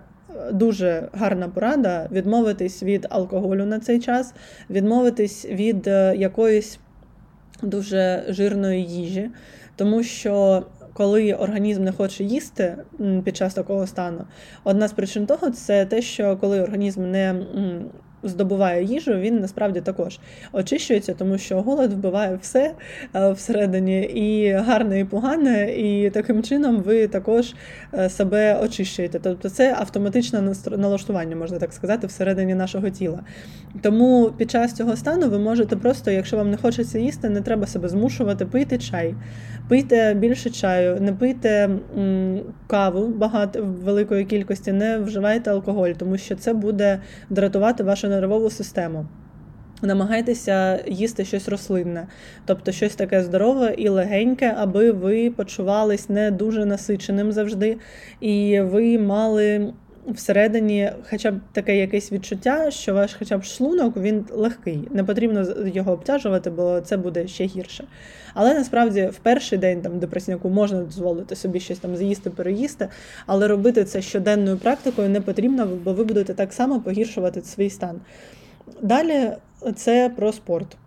дуже 0.52 1.10
гарна 1.14 1.50
порада 1.50 2.10
відмовитись 2.12 2.84
від 2.84 3.08
алкоголю 3.10 3.66
на 3.66 3.80
цей 3.80 4.00
час, 4.00 4.34
відмовитись 4.70 5.46
від 5.46 5.88
е, 5.88 6.16
якоїсь 6.18 6.80
дуже 7.62 8.26
жирної 8.30 8.84
їжі, 8.84 9.30
тому 9.76 10.04
що. 10.04 10.64
Коли 10.98 11.34
організм 11.34 11.84
не 11.84 11.92
хоче 11.92 12.24
їсти 12.24 12.78
під 13.24 13.38
час 13.38 13.54
такого 13.54 13.88
стану, 13.88 14.26
одна 14.64 14.88
з 14.88 14.94
причин 14.94 15.26
того 15.26 15.50
це 15.50 15.86
те, 15.86 16.02
що 16.02 16.38
коли 16.38 16.62
організм 16.62 17.12
не 17.12 17.36
здобуває 18.24 18.84
їжу, 18.84 19.14
він 19.14 19.40
насправді 19.40 19.82
також 19.82 20.20
очищується, 20.54 21.14
тому 21.14 21.38
що 21.38 21.62
голод 21.62 21.94
вбиває 21.94 22.40
все 22.42 22.74
е, 23.16 23.32
всередині, 23.32 24.02
і 24.02 24.52
гарне, 24.52 25.00
і 25.00 25.06
погане, 25.06 25.72
і 25.78 26.10
таким 26.10 26.44
чином 26.44 26.78
ви 26.78 27.08
також 27.08 27.54
е, 27.94 28.10
себе 28.10 28.60
очищуєте. 28.64 29.20
Тобто 29.20 29.50
це 29.50 29.76
автоматичне 29.78 30.54
налаштування, 30.78 31.36
можна 31.36 31.60
так 31.60 31.74
сказати, 31.74 32.08
всередині 32.08 32.56
нашого 32.56 32.90
тіла. 32.90 33.20
Тому 33.82 34.32
під 34.38 34.52
час 34.52 34.74
цього 34.74 34.96
стану 34.96 35.30
ви 35.30 35.40
можете 35.40 35.76
просто, 35.76 36.12
якщо 36.12 36.38
вам 36.38 36.52
не 36.52 36.58
хочеться 36.58 37.00
їсти, 37.00 37.30
не 37.30 37.42
треба 37.42 37.68
себе 37.68 37.90
змушувати, 37.90 38.46
пити 38.46 38.78
чай, 38.78 39.16
пийте 39.70 40.14
більше 40.14 40.50
чаю, 40.50 41.02
не 41.02 41.14
пийте 41.14 41.70
каву 42.68 43.08
багато 43.08 43.64
великої 43.84 44.26
кількості, 44.26 44.72
не 44.72 45.00
вживайте 45.00 45.52
алкоголь, 45.52 45.90
тому 45.90 46.18
що 46.18 46.36
це 46.36 46.54
буде 46.54 47.00
дратувати 47.30 47.84
вашу 47.84 48.08
нервову 48.16 48.50
систему. 48.50 49.06
Намагайтеся 49.82 50.84
їсти 50.88 51.26
щось 51.26 51.50
рослинне, 51.50 52.08
тобто 52.46 52.72
щось 52.72 52.96
таке 52.96 53.24
здорове 53.24 53.76
і 53.78 53.90
легеньке, 53.90 54.56
аби 54.58 54.92
ви 54.92 55.32
почувались 55.32 56.10
не 56.10 56.32
дуже 56.32 56.66
насиченим 56.66 57.32
завжди, 57.32 57.78
і 58.22 58.62
ви 58.62 59.00
мали 59.00 59.74
всередині 60.08 60.92
хоча 61.10 61.32
б 61.32 61.36
таке 61.52 61.78
якесь 61.78 62.12
відчуття, 62.12 62.72
що 62.72 62.94
ваш 62.94 63.14
хоча 63.20 63.38
б 63.38 63.44
шлунок 63.44 63.98
він 63.98 64.26
легкий. 64.32 64.88
Не 64.92 65.04
потрібно 65.04 65.46
його 65.66 65.92
обтяжувати, 65.92 66.50
бо 66.50 66.82
це 66.82 66.98
буде 66.98 67.28
ще 67.28 67.46
гірше. 67.46 67.84
Але 68.34 68.54
насправді 68.54 69.06
в 69.06 69.18
перший 69.18 69.58
день 69.58 69.82
там 69.82 70.00
депресняку 70.00 70.50
можна 70.50 70.84
дозволити 70.84 71.36
собі 71.36 71.60
щось 71.60 71.80
там 71.80 71.96
з'їсти, 71.96 72.30
переїсти, 72.30 72.90
але 73.26 73.48
робити 73.48 73.84
це 73.84 74.02
щоденною 74.02 74.58
практикою 74.58 75.10
не 75.10 75.22
потрібно, 75.22 75.66
бо 75.84 75.94
ви 75.94 76.04
будете 76.04 76.34
так 76.34 76.54
само 76.54 76.82
погіршувати 76.82 77.42
свій 77.42 77.70
стан. 77.70 78.02
Далі 78.82 79.32
це 79.76 80.12
про 80.16 80.34
спорт. 80.34 80.78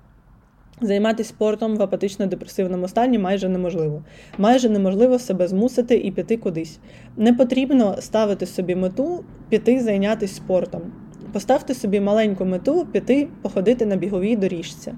Займатися 0.80 1.28
спортом 1.28 1.76
в 1.76 1.82
апатично-депресивному 1.82 2.88
стані 2.88 3.18
майже 3.18 3.48
неможливо. 3.48 4.02
Майже 4.38 4.68
неможливо 4.68 5.18
себе 5.18 5.48
змусити 5.48 5.96
і 5.96 6.10
піти 6.10 6.36
кудись. 6.36 6.78
Не 7.16 7.34
потрібно 7.34 7.96
ставити 8.00 8.46
собі 8.46 8.74
мету 8.74 9.24
піти 9.48 9.80
зайнятися 9.80 10.34
спортом. 10.34 10.82
Поставте 11.32 11.74
собі 11.74 12.00
маленьку 12.00 12.44
мету 12.44 12.86
піти 12.92 13.28
походити 13.42 13.86
на 13.86 13.96
біговій 13.96 14.36
доріжці, 14.36 14.92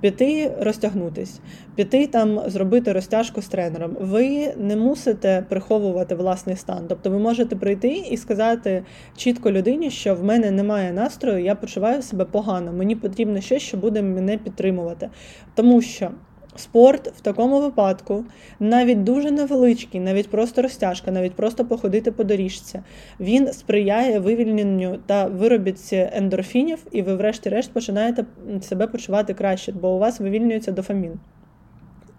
піти 0.00 0.52
розтягнутись, 0.60 1.40
піти 1.74 2.06
там 2.06 2.40
зробити 2.46 2.92
розтяжку 2.92 3.42
з 3.42 3.48
тренером. 3.48 3.96
Ви 4.00 4.54
не 4.56 4.76
мусите 4.76 5.46
приховувати 5.48 6.14
власний 6.14 6.56
стан. 6.56 6.84
Тобто 6.88 7.10
ви 7.10 7.18
можете 7.18 7.56
прийти 7.56 7.88
і 7.88 8.16
сказати 8.16 8.84
чітко 9.16 9.52
людині, 9.52 9.90
що 9.90 10.14
в 10.14 10.24
мене 10.24 10.50
немає 10.50 10.92
настрою, 10.92 11.44
я 11.44 11.54
почуваю 11.54 12.02
себе 12.02 12.24
погано. 12.24 12.72
Мені 12.72 12.96
потрібно 12.96 13.40
щось, 13.40 13.62
що 13.62 13.76
буде 13.76 14.02
мене 14.02 14.38
підтримувати. 14.38 15.10
Тому 15.54 15.82
що. 15.82 16.10
Спорт 16.56 17.08
в 17.08 17.20
такому 17.20 17.60
випадку, 17.60 18.24
навіть 18.60 19.04
дуже 19.04 19.30
невеличкий, 19.30 20.00
навіть 20.00 20.30
просто 20.30 20.62
розтяжка, 20.62 21.10
навіть 21.10 21.34
просто 21.34 21.64
походити 21.64 22.12
по 22.12 22.24
доріжці, 22.24 22.80
він 23.20 23.52
сприяє 23.52 24.18
вивільненню 24.18 24.98
та 25.06 25.26
виробітці 25.26 26.10
ендорфінів, 26.12 26.78
і 26.92 27.02
ви, 27.02 27.14
врешті-решт, 27.14 27.72
починаєте 27.72 28.24
себе 28.62 28.86
почувати 28.86 29.34
краще, 29.34 29.72
бо 29.72 29.94
у 29.94 29.98
вас 29.98 30.20
вивільнюється 30.20 30.72
дофамін. 30.72 31.20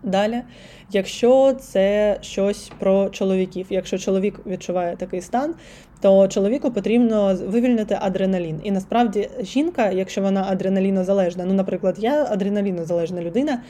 Далі, 0.03 0.41
якщо 0.91 1.53
це 1.53 2.17
щось 2.21 2.71
про 2.79 3.09
чоловіків, 3.09 3.67
якщо 3.69 3.97
чоловік 3.97 4.39
відчуває 4.45 4.95
такий 4.95 5.21
стан, 5.21 5.55
то 6.01 6.27
чоловіку 6.27 6.71
потрібно 6.71 7.37
вивільнити 7.47 7.97
адреналін. 8.01 8.59
І 8.63 8.71
насправді 8.71 9.29
жінка, 9.41 9.91
якщо 9.91 10.21
вона 10.21 10.45
адреналінозалежна, 10.49 11.45
ну, 11.45 11.53
наприклад, 11.53 11.95
я 11.99 12.27
адреналінозалежна 12.29 13.21
людина, 13.21 13.61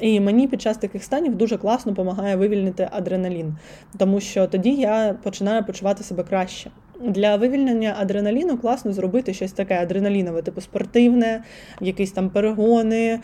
і 0.00 0.20
мені 0.20 0.48
під 0.48 0.62
час 0.62 0.78
таких 0.78 1.04
станів 1.04 1.34
дуже 1.34 1.56
класно 1.56 1.92
допомагає 1.92 2.36
вивільнити 2.36 2.88
адреналін, 2.92 3.56
тому 3.98 4.20
що 4.20 4.46
тоді 4.46 4.70
я 4.74 5.16
починаю 5.22 5.64
почувати 5.64 6.04
себе 6.04 6.22
краще. 6.22 6.70
Для 7.00 7.36
вивільнення 7.36 7.96
адреналіну 7.98 8.58
класно 8.58 8.92
зробити 8.92 9.34
щось 9.34 9.52
таке 9.52 9.82
адреналінове, 9.82 10.42
типу 10.42 10.60
спортивне, 10.60 11.44
якісь 11.80 12.12
там 12.12 12.30
перегони, 12.30 13.20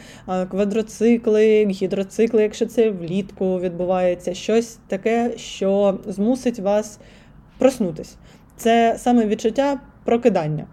квадроцикли, 0.51 1.67
гідроцикли, 1.67 2.43
якщо 2.43 2.67
це 2.67 2.91
влітку 2.91 3.61
відбувається, 3.61 4.35
щось 4.35 4.79
таке, 4.89 5.33
що 5.37 5.99
змусить 6.07 6.59
вас 6.59 6.99
проснутись. 7.59 8.17
Це 8.63 8.95
саме 8.99 9.27
відчуття 9.27 9.81
прокидання. 10.05 10.67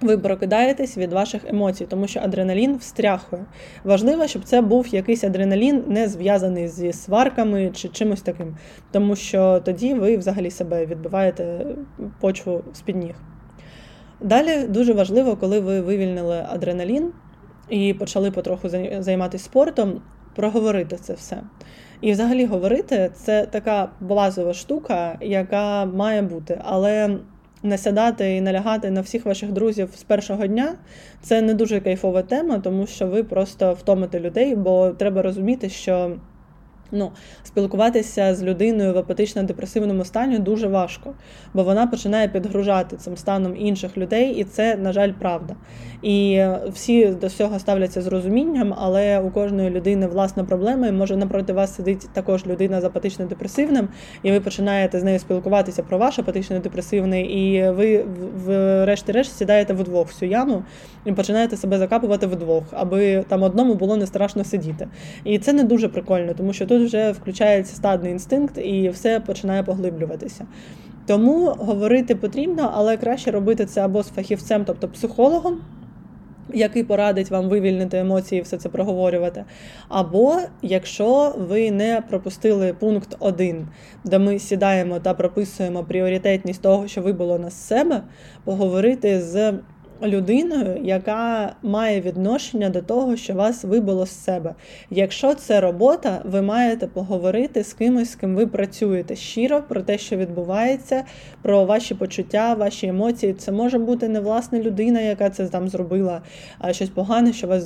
Ви 0.00 0.18
прокидаєтесь 0.18 0.98
від 0.98 1.12
ваших 1.12 1.42
емоцій, 1.48 1.86
тому 1.86 2.06
що 2.06 2.20
адреналін 2.20 2.76
встряхує. 2.76 3.44
Важливо, 3.84 4.26
щоб 4.26 4.44
це 4.44 4.60
був 4.60 4.86
якийсь 4.88 5.24
адреналін, 5.24 5.84
не 5.86 6.08
зв'язаний 6.08 6.68
зі 6.68 6.92
сварками 6.92 7.70
чи 7.74 7.88
чимось 7.88 8.22
таким, 8.22 8.56
тому 8.90 9.16
що 9.16 9.60
тоді 9.64 9.94
ви 9.94 10.16
взагалі 10.16 10.50
себе 10.50 10.86
відбиваєте 10.86 11.66
почву 12.20 12.64
з-під 12.74 12.96
ніг. 12.96 13.14
Далі 14.20 14.66
дуже 14.68 14.92
важливо, 14.92 15.36
коли 15.36 15.60
ви 15.60 15.80
вивільнили 15.80 16.46
адреналін 16.50 17.12
і 17.68 17.94
почали 17.94 18.30
потроху 18.30 18.68
займатися 18.98 19.44
спортом, 19.44 20.00
проговорити 20.34 20.96
це 20.96 21.14
все. 21.14 21.42
І 22.02 22.12
взагалі 22.12 22.44
говорити 22.46 23.10
це 23.14 23.46
така 23.46 23.88
базова 24.00 24.54
штука, 24.54 25.18
яка 25.20 25.84
має 25.84 26.22
бути. 26.22 26.60
Але 26.64 27.18
насядати 27.62 28.36
і 28.36 28.40
налягати 28.40 28.90
на 28.90 29.00
всіх 29.00 29.26
ваших 29.26 29.52
друзів 29.52 29.90
з 29.96 30.02
першого 30.02 30.46
дня 30.46 30.74
це 31.20 31.42
не 31.42 31.54
дуже 31.54 31.80
кайфова 31.80 32.22
тема, 32.22 32.58
тому 32.58 32.86
що 32.86 33.06
ви 33.06 33.24
просто 33.24 33.72
втомите 33.72 34.20
людей, 34.20 34.56
бо 34.56 34.90
треба 34.90 35.22
розуміти, 35.22 35.68
що 35.68 36.16
ну, 36.92 37.10
спілкуватися 37.42 38.34
з 38.34 38.42
людиною 38.42 38.94
в 38.94 38.96
апатично-депресивному 38.96 40.04
стані 40.04 40.38
дуже 40.38 40.68
важко, 40.68 41.14
бо 41.54 41.62
вона 41.62 41.86
починає 41.86 42.28
підгружати 42.28 42.96
цим 42.96 43.16
станом 43.16 43.56
інших 43.56 43.96
людей, 43.96 44.34
і 44.34 44.44
це, 44.44 44.76
на 44.76 44.92
жаль, 44.92 45.12
правда. 45.18 45.54
І 46.02 46.44
всі 46.72 47.06
до 47.06 47.28
цього 47.28 47.58
ставляться 47.58 48.02
з 48.02 48.06
розумінням, 48.06 48.74
але 48.78 49.20
у 49.20 49.30
кожної 49.30 49.70
людини 49.70 50.06
власна 50.06 50.44
проблема, 50.44 50.86
і 50.86 50.92
може 50.92 51.16
напроти 51.16 51.52
вас 51.52 51.74
сидить 51.74 52.08
також 52.12 52.46
людина 52.46 52.80
з 52.80 52.84
апатично-депресивним, 52.84 53.88
і 54.22 54.30
ви 54.30 54.40
починаєте 54.40 55.00
з 55.00 55.04
нею 55.04 55.18
спілкуватися 55.18 55.82
про 55.82 55.98
ваш 55.98 56.18
апатично-депресивний, 56.18 57.22
і 57.22 57.70
ви, 57.70 58.04
врешті-решт, 58.44 59.36
сідаєте 59.36 59.74
вдвох 59.74 60.08
в 60.08 60.14
цю 60.14 60.26
яму 60.26 60.62
і 61.04 61.12
починаєте 61.12 61.56
себе 61.56 61.78
закапувати 61.78 62.26
вдвох, 62.26 62.64
аби 62.70 63.24
там 63.28 63.42
одному 63.42 63.74
було 63.74 63.96
не 63.96 64.06
страшно 64.06 64.44
сидіти. 64.44 64.88
І 65.24 65.38
це 65.38 65.52
не 65.52 65.64
дуже 65.64 65.88
прикольно, 65.88 66.34
тому 66.34 66.52
що 66.52 66.66
тут 66.66 66.81
вже 66.84 67.12
включається 67.12 67.76
стадний 67.76 68.12
інстинкт 68.12 68.58
і 68.58 68.88
все 68.88 69.20
починає 69.20 69.62
поглиблюватися. 69.62 70.46
Тому 71.06 71.54
говорити 71.58 72.14
потрібно, 72.14 72.70
але 72.74 72.96
краще 72.96 73.30
робити 73.30 73.66
це 73.66 73.84
або 73.84 74.02
з 74.02 74.08
фахівцем, 74.08 74.64
тобто 74.64 74.88
психологом. 74.88 75.60
Який 76.54 76.84
порадить 76.84 77.30
вам 77.30 77.48
вивільнити 77.48 77.98
емоції, 77.98 78.38
і 78.38 78.42
все 78.42 78.58
це 78.58 78.68
проговорювати. 78.68 79.44
Або 79.88 80.36
якщо 80.62 81.34
ви 81.38 81.70
не 81.70 82.02
пропустили 82.08 82.72
пункт 82.72 83.16
1, 83.18 83.68
де 84.04 84.18
ми 84.18 84.38
сідаємо 84.38 84.98
та 84.98 85.14
прописуємо 85.14 85.84
пріоритетність 85.84 86.62
того, 86.62 86.88
що 86.88 87.02
вибуло 87.02 87.38
на 87.38 87.50
себе, 87.50 88.02
поговорити 88.44 89.20
з 89.20 89.52
людиною, 90.02 90.80
яка 90.84 91.52
має 91.62 92.00
відношення 92.00 92.68
до 92.68 92.82
того, 92.82 93.16
що 93.16 93.34
вас 93.34 93.64
вибило 93.64 94.06
з 94.06 94.24
себе. 94.24 94.54
Якщо 94.90 95.34
це 95.34 95.60
робота, 95.60 96.22
ви 96.24 96.42
маєте 96.42 96.86
поговорити 96.86 97.64
з 97.64 97.72
кимось, 97.72 98.10
з 98.10 98.14
ким 98.14 98.36
ви 98.36 98.46
працюєте 98.46 99.16
щиро 99.16 99.62
про 99.68 99.82
те, 99.82 99.98
що 99.98 100.16
відбувається, 100.16 101.04
про 101.42 101.64
ваші 101.64 101.94
почуття, 101.94 102.54
ваші 102.54 102.86
емоції. 102.86 103.32
Це 103.32 103.52
може 103.52 103.78
бути 103.78 104.08
не 104.08 104.20
власна 104.20 104.58
людина, 104.58 105.00
яка 105.00 105.30
це 105.30 105.48
там 105.48 105.68
зробила, 105.68 106.22
а 106.58 106.72
щось 106.72 106.88
погане, 106.88 107.32
що 107.32 107.46
вас 107.46 107.62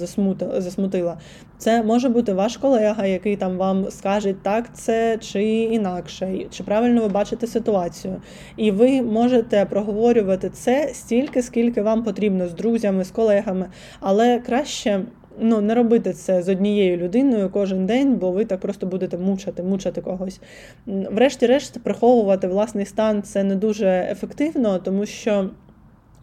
засмутила. 0.59 1.19
Це 1.59 1.83
може 1.83 2.09
бути 2.09 2.33
ваш 2.33 2.57
колега, 2.57 3.07
який 3.07 3.37
там 3.37 3.57
вам 3.57 3.91
скаже 3.91 4.35
так, 4.43 4.75
це 4.75 5.19
чи 5.21 5.45
інакше, 5.45 6.47
чи 6.51 6.63
правильно 6.63 7.03
ви 7.03 7.09
бачите 7.09 7.47
ситуацію. 7.47 8.17
І 8.57 8.71
ви 8.71 9.03
можете 9.03 9.65
проговорювати 9.65 10.51
це 10.51 10.91
стільки, 10.95 11.43
скільки 11.43 11.83
вам 11.83 12.05
потрібно 12.05 12.49
з 12.49 12.55
друзями, 12.55 13.05
з 13.05 13.11
колегами, 13.11 13.67
але 14.01 14.39
краще. 14.39 15.01
Ну, 15.41 15.61
не 15.61 15.75
робити 15.75 16.13
це 16.13 16.43
з 16.43 16.49
однією 16.49 16.97
людиною 16.97 17.51
кожен 17.53 17.87
день, 17.87 18.15
бо 18.15 18.31
ви 18.31 18.45
так 18.45 18.61
просто 18.61 18.87
будете 18.87 19.19
мучати, 19.19 19.63
мучати 19.63 20.01
когось. 20.01 20.41
Врешті-решт, 20.87 21.83
приховувати 21.83 22.49
власний 22.49 22.87
стан 22.87 23.23
це 23.23 23.45
не 23.45 23.57
дуже 23.57 24.09
ефективно, 24.11 24.79
тому 24.79 25.07
що. 25.07 25.51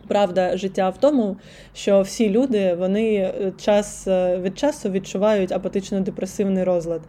Правда, 0.07 0.57
життя 0.57 0.89
в 0.89 0.97
тому, 0.97 1.37
що 1.73 2.01
всі 2.01 2.29
люди 2.29 2.75
вони 2.79 3.15
е, 3.15 3.53
час 3.57 4.07
е, 4.07 4.37
від 4.37 4.57
часу 4.59 4.89
відчувають 4.89 5.51
апатично-депресивний 5.51 6.63
розлад. 6.63 7.01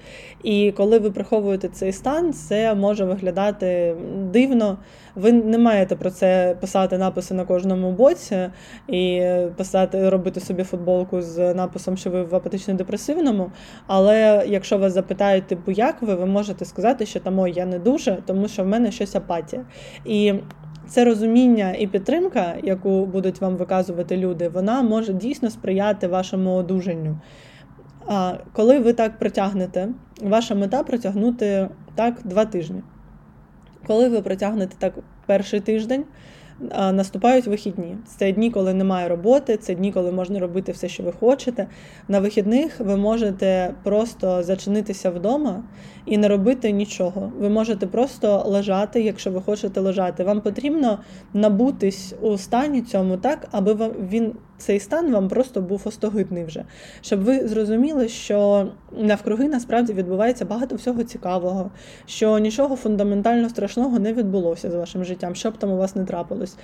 І 0.42 0.72
коли 0.76 0.98
ви 0.98 1.11
приховуєте 1.11 1.68
цей 1.68 1.92
стан, 1.92 2.33
це 2.33 2.74
може 2.74 3.04
виглядати 3.04 3.96
дивно. 4.33 4.78
Ви 5.14 5.33
не 5.33 5.59
маєте 5.59 5.96
про 5.96 6.11
це 6.11 6.57
писати 6.61 6.98
написи 6.98 7.35
на 7.35 7.44
кожному 7.44 7.92
боці 7.92 8.48
і 8.88 9.22
писати, 9.57 10.11
робити 10.11 10.40
собі 10.40 10.62
футболку 10.62 11.22
з 11.22 11.54
написом, 11.54 11.96
що 11.96 12.11
ви 12.11 12.22
в 12.22 12.35
апатично-депресивному. 12.35 13.50
Але 13.87 14.44
якщо 14.48 14.78
вас 14.78 14.92
запитають, 14.92 15.46
типу, 15.46 15.70
як 15.70 16.02
ви, 16.02 16.14
ви 16.14 16.26
можете 16.26 16.64
сказати, 16.64 17.07
що 17.07 17.20
там 17.20 17.38
ой, 17.38 17.52
я 17.57 17.66
не 17.66 17.78
дуже, 17.78 18.18
тому 18.26 18.48
що 18.48 18.64
в 18.64 18.66
мене 18.66 18.90
щось 18.92 19.14
апатія. 19.14 19.64
І 20.04 20.35
це 20.88 21.04
розуміння 21.04 21.74
і 21.78 21.86
підтримка, 21.86 22.54
яку 22.62 23.06
будуть 23.06 23.40
вам 23.40 23.56
виказувати 23.56 24.16
люди, 24.16 24.48
вона 24.48 24.82
може 24.82 25.12
дійсно 25.12 25.50
сприяти 25.50 26.06
вашому 26.06 26.54
одужанню. 26.54 27.18
А 28.06 28.34
коли 28.52 28.78
ви 28.78 28.92
так 28.92 29.18
протягнете, 29.18 29.88
ваша 30.22 30.54
мета 30.54 30.82
протягнути 30.82 31.68
так 31.94 32.20
два 32.24 32.44
тижні. 32.44 32.82
Коли 33.86 34.08
ви 34.08 34.22
протягнете 34.22 34.76
так 34.78 34.94
перший 35.26 35.60
тиждень, 35.60 36.04
наступають 36.92 37.46
вихідні. 37.46 37.96
Це 38.06 38.32
дні, 38.32 38.50
коли 38.50 38.74
немає 38.74 39.08
роботи, 39.08 39.56
це 39.56 39.74
дні, 39.74 39.92
коли 39.92 40.12
можна 40.12 40.38
робити 40.38 40.72
все, 40.72 40.88
що 40.88 41.02
ви 41.02 41.12
хочете. 41.12 41.66
На 42.08 42.20
вихідних 42.20 42.80
ви 42.80 42.96
можете 42.96 43.74
просто 43.82 44.42
зачинитися 44.42 45.10
вдома 45.10 45.62
і 46.06 46.18
не 46.18 46.28
робити 46.28 46.70
нічого. 46.70 47.32
Ви 47.38 47.48
можете 47.48 47.86
просто 47.86 48.42
лежати, 48.46 49.02
якщо 49.02 49.30
ви 49.30 49.40
хочете 49.40 49.80
лежати. 49.80 50.24
Вам 50.24 50.40
потрібно 50.40 50.98
набутись 51.34 52.14
у 52.20 52.38
стані 52.38 52.82
цьому 52.82 53.16
так, 53.16 53.48
аби 53.50 53.90
він 54.10 54.32
цей 54.64 54.81
стан 54.81 55.12
вам 55.12 55.29
просто 55.29 55.62
був 55.62 55.83
остогидний 55.85 56.44
вже, 56.44 56.64
щоб 57.00 57.20
ви 57.20 57.48
зрозуміли, 57.48 58.09
що 58.09 58.68
навкруги 58.92 59.48
насправді 59.48 59.92
відбувається 59.92 60.44
багато 60.44 60.77
всього 60.77 61.05
цікавого, 61.05 61.70
що 62.07 62.38
нічого 62.38 62.77
фундаментально 62.77 63.48
страшного 63.48 63.98
не 63.98 64.12
відбулося 64.12 64.70
з 64.70 64.74
вашим 64.74 65.05
життям, 65.05 65.35
що 65.35 65.50
б 65.50 65.57
там 65.57 65.70
у 65.70 65.77
вас 65.77 65.96
не 65.96 66.05
трапилось. 66.05 66.57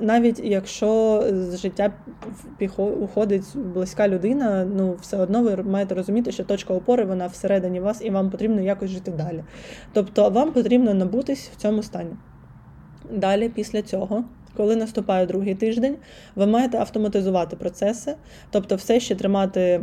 Навіть 0.00 0.40
якщо 0.44 1.22
з 1.30 1.58
життя 1.58 1.92
уходить 2.78 3.56
близька 3.56 4.08
людина, 4.08 4.64
ну 4.76 4.96
все 5.00 5.16
одно 5.16 5.42
ви 5.42 5.56
маєте 5.56 5.94
розуміти, 5.94 6.32
що 6.32 6.44
точка 6.44 6.74
опори 6.74 7.04
вона 7.04 7.26
всередині 7.26 7.80
вас, 7.80 8.02
і 8.04 8.10
вам 8.10 8.30
потрібно 8.30 8.60
якось 8.60 8.90
жити 8.90 9.10
далі. 9.10 9.44
Тобто 9.92 10.30
вам 10.30 10.52
потрібно 10.52 10.94
набутись 10.94 11.50
в 11.56 11.56
цьому 11.56 11.82
стані. 11.82 12.16
Далі, 13.10 13.48
після 13.48 13.82
цього. 13.82 14.24
Коли 14.56 14.76
наступає 14.76 15.26
другий 15.26 15.54
тиждень, 15.54 15.96
ви 16.36 16.46
маєте 16.46 16.78
автоматизувати 16.78 17.56
процеси, 17.56 18.14
тобто 18.50 18.76
все 18.76 19.00
ще 19.00 19.14
тримати 19.14 19.80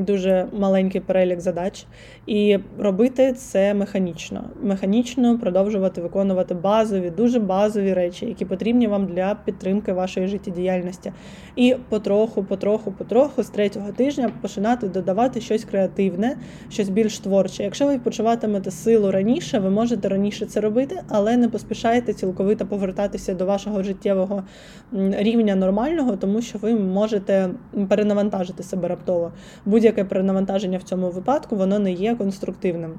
дуже 0.00 0.46
маленький 0.52 1.00
перелік 1.00 1.40
задач 1.40 1.86
і 2.26 2.58
робити 2.78 3.32
це 3.32 3.74
механічно. 3.74 4.44
Механічно 4.62 5.38
продовжувати 5.38 6.00
виконувати 6.00 6.54
базові, 6.54 7.10
дуже 7.10 7.38
базові 7.38 7.94
речі, 7.94 8.26
які 8.26 8.44
потрібні 8.44 8.86
вам 8.86 9.06
для 9.06 9.36
підтримки 9.44 9.92
вашої 9.92 10.26
життєдіяльності. 10.26 11.12
І 11.56 11.76
потроху, 11.88 12.44
потроху, 12.44 12.92
потроху 12.92 13.42
з 13.42 13.48
третього 13.48 13.92
тижня 13.92 14.30
починати 14.40 14.88
додавати 14.88 15.40
щось 15.40 15.64
креативне, 15.64 16.36
щось 16.70 16.88
більш 16.88 17.18
творче. 17.18 17.62
Якщо 17.62 17.86
ви 17.86 17.98
почуватимете 17.98 18.70
силу 18.70 19.10
раніше, 19.10 19.58
ви 19.58 19.70
можете 19.70 20.08
раніше 20.08 20.46
це 20.46 20.60
робити, 20.60 21.00
але 21.08 21.36
не 21.36 21.48
поспішайте 21.48 22.12
цілковито 22.12 22.66
повертатися 22.66 23.34
до 23.34 23.46
вашого 23.46 23.82
життя 23.82 24.03
життєвого 24.04 24.42
рівня 24.92 25.54
нормального, 25.54 26.16
тому 26.16 26.42
що 26.42 26.58
ви 26.58 26.74
можете 26.74 27.50
перенавантажити 27.88 28.62
себе 28.62 28.88
раптово. 28.88 29.32
Будь-яке 29.64 30.04
перенавантаження 30.04 30.78
в 30.78 30.82
цьому 30.82 31.10
випадку 31.10 31.56
воно 31.56 31.78
не 31.78 31.92
є 31.92 32.14
конструктивним. 32.14 32.94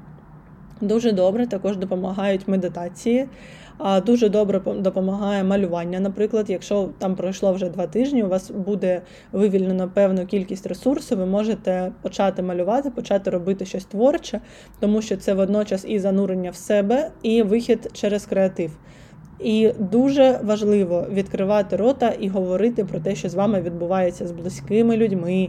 Дуже 0.80 1.12
добре 1.12 1.46
також 1.46 1.76
допомагають 1.76 2.48
медитації. 2.48 3.28
Дуже 4.06 4.28
добре 4.28 4.60
допомагає 4.76 5.44
малювання. 5.44 6.00
Наприклад, 6.00 6.50
якщо 6.50 6.88
там 6.98 7.14
пройшло 7.14 7.52
вже 7.52 7.68
два 7.68 7.86
тижні, 7.86 8.22
у 8.22 8.28
вас 8.28 8.50
буде 8.50 9.02
вивільнено 9.32 9.90
певну 9.94 10.26
кількість 10.26 10.66
ресурсу, 10.66 11.16
ви 11.16 11.26
можете 11.26 11.92
почати 12.02 12.42
малювати, 12.42 12.90
почати 12.90 13.30
робити 13.30 13.64
щось 13.64 13.84
творче, 13.84 14.40
тому 14.80 15.02
що 15.02 15.16
це 15.16 15.34
водночас 15.34 15.84
і 15.88 15.98
занурення 15.98 16.50
в 16.50 16.56
себе, 16.56 17.10
і 17.22 17.42
вихід 17.42 17.90
через 17.92 18.26
креатив. 18.26 18.70
І 19.40 19.72
дуже 19.78 20.40
важливо 20.42 21.06
відкривати 21.12 21.76
рота 21.76 22.08
і 22.08 22.28
говорити 22.28 22.84
про 22.84 23.00
те, 23.00 23.14
що 23.14 23.28
з 23.28 23.34
вами 23.34 23.60
відбувається 23.60 24.26
з 24.26 24.32
близькими 24.32 24.96
людьми, 24.96 25.48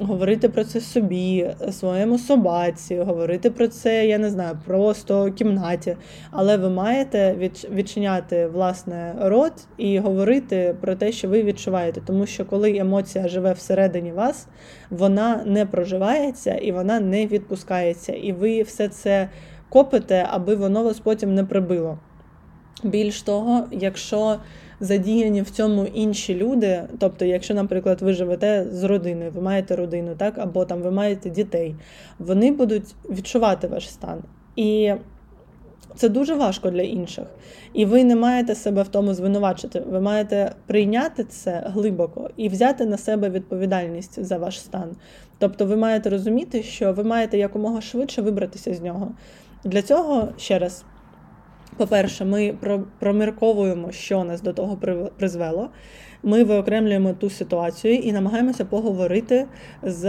говорити 0.00 0.48
про 0.48 0.64
це 0.64 0.80
собі, 0.80 1.50
своєму 1.70 2.18
собаці, 2.18 2.98
говорити 2.98 3.50
про 3.50 3.68
це, 3.68 4.06
я 4.06 4.18
не 4.18 4.30
знаю, 4.30 4.58
просто 4.66 5.26
в 5.26 5.34
кімнаті. 5.34 5.96
Але 6.30 6.56
ви 6.56 6.70
маєте 6.70 7.50
відчиняти 7.70 8.46
власне 8.46 9.14
рот 9.20 9.52
і 9.76 9.98
говорити 9.98 10.74
про 10.80 10.94
те, 10.94 11.12
що 11.12 11.28
ви 11.28 11.42
відчуваєте. 11.42 12.00
Тому 12.06 12.26
що 12.26 12.44
коли 12.44 12.76
емоція 12.76 13.28
живе 13.28 13.52
всередині 13.52 14.12
вас, 14.12 14.46
вона 14.90 15.42
не 15.46 15.66
проживається 15.66 16.54
і 16.54 16.72
вона 16.72 17.00
не 17.00 17.26
відпускається. 17.26 18.12
І 18.12 18.32
ви 18.32 18.62
все 18.62 18.88
це 18.88 19.28
копите, 19.68 20.26
аби 20.30 20.54
воно 20.54 20.84
вас 20.84 21.00
потім 21.00 21.34
не 21.34 21.44
прибило. 21.44 21.98
Більш 22.82 23.22
того, 23.22 23.64
якщо 23.72 24.36
задіяні 24.80 25.42
в 25.42 25.50
цьому 25.50 25.84
інші 25.84 26.34
люди, 26.34 26.82
тобто, 26.98 27.24
якщо, 27.24 27.54
наприклад, 27.54 28.02
ви 28.02 28.12
живете 28.12 28.66
з 28.70 28.84
родиною, 28.84 29.30
ви 29.34 29.42
маєте 29.42 29.76
родину, 29.76 30.14
так, 30.18 30.38
або 30.38 30.64
там 30.64 30.82
ви 30.82 30.90
маєте 30.90 31.30
дітей, 31.30 31.74
вони 32.18 32.52
будуть 32.52 32.94
відчувати 33.10 33.66
ваш 33.66 33.90
стан. 33.90 34.22
І 34.56 34.92
це 35.96 36.08
дуже 36.08 36.34
важко 36.34 36.70
для 36.70 36.82
інших. 36.82 37.26
І 37.72 37.86
ви 37.86 38.04
не 38.04 38.16
маєте 38.16 38.54
себе 38.54 38.82
в 38.82 38.88
тому 38.88 39.14
звинувачити. 39.14 39.80
Ви 39.80 40.00
маєте 40.00 40.52
прийняти 40.66 41.24
це 41.24 41.62
глибоко 41.66 42.30
і 42.36 42.48
взяти 42.48 42.86
на 42.86 42.98
себе 42.98 43.30
відповідальність 43.30 44.24
за 44.24 44.38
ваш 44.38 44.60
стан. 44.60 44.96
Тобто, 45.38 45.66
ви 45.66 45.76
маєте 45.76 46.10
розуміти, 46.10 46.62
що 46.62 46.92
ви 46.92 47.04
маєте 47.04 47.38
якомога 47.38 47.80
швидше 47.80 48.22
вибратися 48.22 48.74
з 48.74 48.80
нього. 48.80 49.12
Для 49.64 49.82
цього 49.82 50.28
ще 50.36 50.58
раз. 50.58 50.84
По-перше, 51.78 52.24
ми 52.24 52.54
промірковуємо, 52.98 53.92
що 53.92 54.24
нас 54.24 54.42
до 54.42 54.52
того 54.52 54.78
призвело. 55.18 55.70
Ми 56.22 56.44
виокремлюємо 56.44 57.12
ту 57.12 57.30
ситуацію 57.30 57.94
і 57.94 58.12
намагаємося 58.12 58.64
поговорити 58.64 59.46
з 59.82 60.04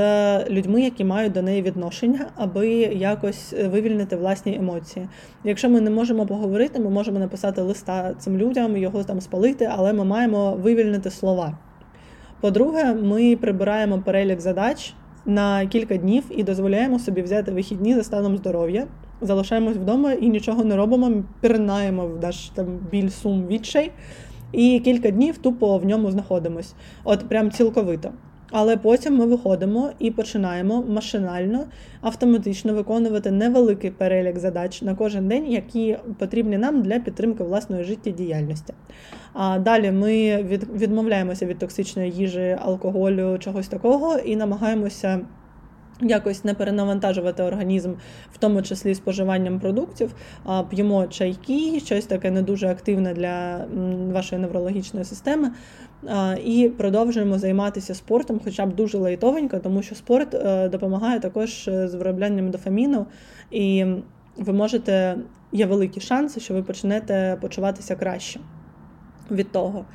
людьми, 0.49 0.81
які 0.81 1.03
мають 1.03 1.33
до 1.33 1.41
неї 1.41 1.61
відношення, 1.61 2.25
аби 2.35 2.67
якось 2.79 3.53
вивільнити 3.65 4.15
власні 4.15 4.55
емоції. 4.55 5.07
Якщо 5.43 5.69
ми 5.69 5.81
не 5.81 5.89
можемо 5.89 6.25
поговорити, 6.25 6.79
ми 6.79 6.89
можемо 6.89 7.19
написати 7.19 7.61
листа 7.61 8.13
цим 8.19 8.37
людям, 8.37 8.77
його 8.77 9.03
там 9.03 9.21
спалити, 9.21 9.69
але 9.71 9.93
ми 9.93 10.03
маємо 10.03 10.55
вивільнити 10.55 11.09
слова. 11.09 11.57
По-друге, 12.41 12.93
ми 12.93 13.35
прибираємо 13.35 14.01
перелік 14.05 14.41
задач 14.41 14.93
на 15.25 15.65
кілька 15.65 15.97
днів 15.97 16.23
і 16.29 16.43
дозволяємо 16.43 16.99
собі 16.99 17.21
взяти 17.21 17.51
вихідні 17.51 17.93
за 17.93 18.03
станом 18.03 18.37
здоров'я 18.37 18.87
залишаємось 19.21 19.77
вдома 19.77 20.13
і 20.13 20.29
нічого 20.29 20.63
не 20.63 20.75
робимо, 20.75 21.23
пірнаємо 21.41 22.07
в 22.07 22.19
наш 22.21 22.49
там 22.49 22.65
біль, 22.91 23.09
сум, 23.09 23.47
відчай, 23.47 23.91
і 24.51 24.79
кілька 24.79 25.11
днів 25.11 25.37
тупо 25.37 25.77
в 25.77 25.85
ньому 25.85 26.11
знаходимось. 26.11 26.73
От 27.03 27.29
прям 27.29 27.51
цілковито. 27.51 28.11
Але 28.51 28.77
потім 28.77 29.17
ми 29.17 29.25
виходимо 29.25 29.89
і 29.99 30.11
починаємо 30.11 30.83
машинально, 30.87 31.65
автоматично 32.01 32.73
виконувати 32.73 33.31
невеликий 33.31 33.91
перелік 33.91 34.39
задач 34.39 34.81
на 34.81 34.95
кожен 34.95 35.27
день, 35.27 35.51
які 35.51 35.97
потрібні 36.19 36.57
нам 36.57 36.81
для 36.81 36.99
підтримки 36.99 37.43
власної 37.43 37.83
життєдіяльності. 37.83 38.73
А 39.33 39.59
далі 39.59 39.91
ми 39.91 40.43
відмовляємося 40.73 41.45
від 41.45 41.57
токсичної 41.57 42.11
їжі, 42.11 42.57
алкоголю, 42.61 43.37
чогось 43.39 43.67
такого, 43.67 44.17
і 44.17 44.35
намагаємося 44.35 45.19
Якось 46.01 46.43
не 46.43 46.53
перенавантажувати 46.53 47.43
організм, 47.43 47.93
в 48.33 48.37
тому 48.37 48.61
числі 48.61 48.95
споживанням 48.95 49.59
продуктів, 49.59 50.15
п'ємо 50.69 51.07
чайки, 51.07 51.79
щось 51.79 52.05
таке 52.05 52.31
не 52.31 52.41
дуже 52.41 52.67
активне 52.67 53.13
для 53.13 53.65
вашої 54.13 54.41
неврологічної 54.41 55.05
системи. 55.05 55.51
І 56.45 56.71
продовжуємо 56.77 57.37
займатися 57.37 57.95
спортом, 57.95 58.41
хоча 58.43 58.65
б 58.65 58.75
дуже 58.75 58.97
лайтовенько, 58.97 59.59
тому 59.59 59.81
що 59.81 59.95
спорт 59.95 60.33
е, 60.33 60.69
допомагає 60.69 61.19
також 61.19 61.67
е, 61.67 61.87
з 61.87 61.95
вироблянням 61.95 62.51
дофаміну, 62.51 63.05
і 63.51 63.85
ви 64.37 64.53
можете, 64.53 65.17
є 65.51 65.65
великі 65.65 66.01
шанси, 66.01 66.39
що 66.39 66.53
ви 66.53 66.63
почнете 66.63 67.37
почуватися 67.41 67.95
краще 67.95 68.39
від 69.31 69.51
того. 69.51 69.85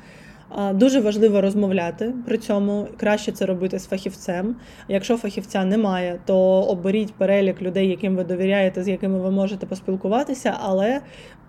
Дуже 0.73 1.01
важливо 1.01 1.41
розмовляти 1.41 2.13
при 2.25 2.37
цьому 2.37 2.87
краще 2.97 3.31
це 3.31 3.45
робити 3.45 3.79
з 3.79 3.85
фахівцем. 3.85 4.55
Якщо 4.87 5.17
фахівця 5.17 5.65
немає, 5.65 6.19
то 6.25 6.37
оберіть 6.61 7.13
перелік 7.13 7.61
людей, 7.61 7.87
яким 7.87 8.15
ви 8.15 8.23
довіряєте, 8.23 8.83
з 8.83 8.87
якими 8.87 9.19
ви 9.19 9.31
можете 9.31 9.65
поспілкуватися, 9.65 10.53
але 10.61 11.01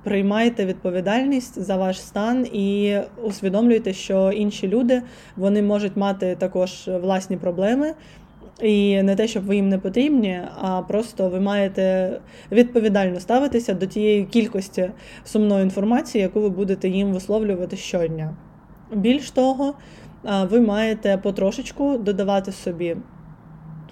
приймайте 0.04 0.66
відповідальність 0.66 1.62
за 1.62 1.76
ваш 1.76 2.00
стан 2.00 2.46
і 2.52 2.96
усвідомлюйте, 3.22 3.92
що 3.92 4.32
інші 4.32 4.68
люди 4.68 5.02
вони 5.36 5.62
можуть 5.62 5.96
мати 5.96 6.36
також 6.36 6.88
власні 7.02 7.36
проблеми. 7.36 7.94
І 8.62 9.02
не 9.02 9.16
те, 9.16 9.28
щоб 9.28 9.44
ви 9.44 9.56
їм 9.56 9.68
не 9.68 9.78
потрібні, 9.78 10.40
а 10.62 10.82
просто 10.82 11.28
ви 11.28 11.40
маєте 11.40 12.10
відповідально 12.52 13.20
ставитися 13.20 13.74
до 13.74 13.86
тієї 13.86 14.24
кількості 14.24 14.90
сумної 15.24 15.62
інформації, 15.62 16.22
яку 16.22 16.40
ви 16.40 16.48
будете 16.48 16.88
їм 16.88 17.12
висловлювати 17.12 17.76
щодня. 17.76 18.34
Більш 18.92 19.30
того, 19.30 19.74
ви 20.22 20.60
маєте 20.60 21.18
потрошечку 21.18 21.98
додавати 21.98 22.52
собі 22.52 22.96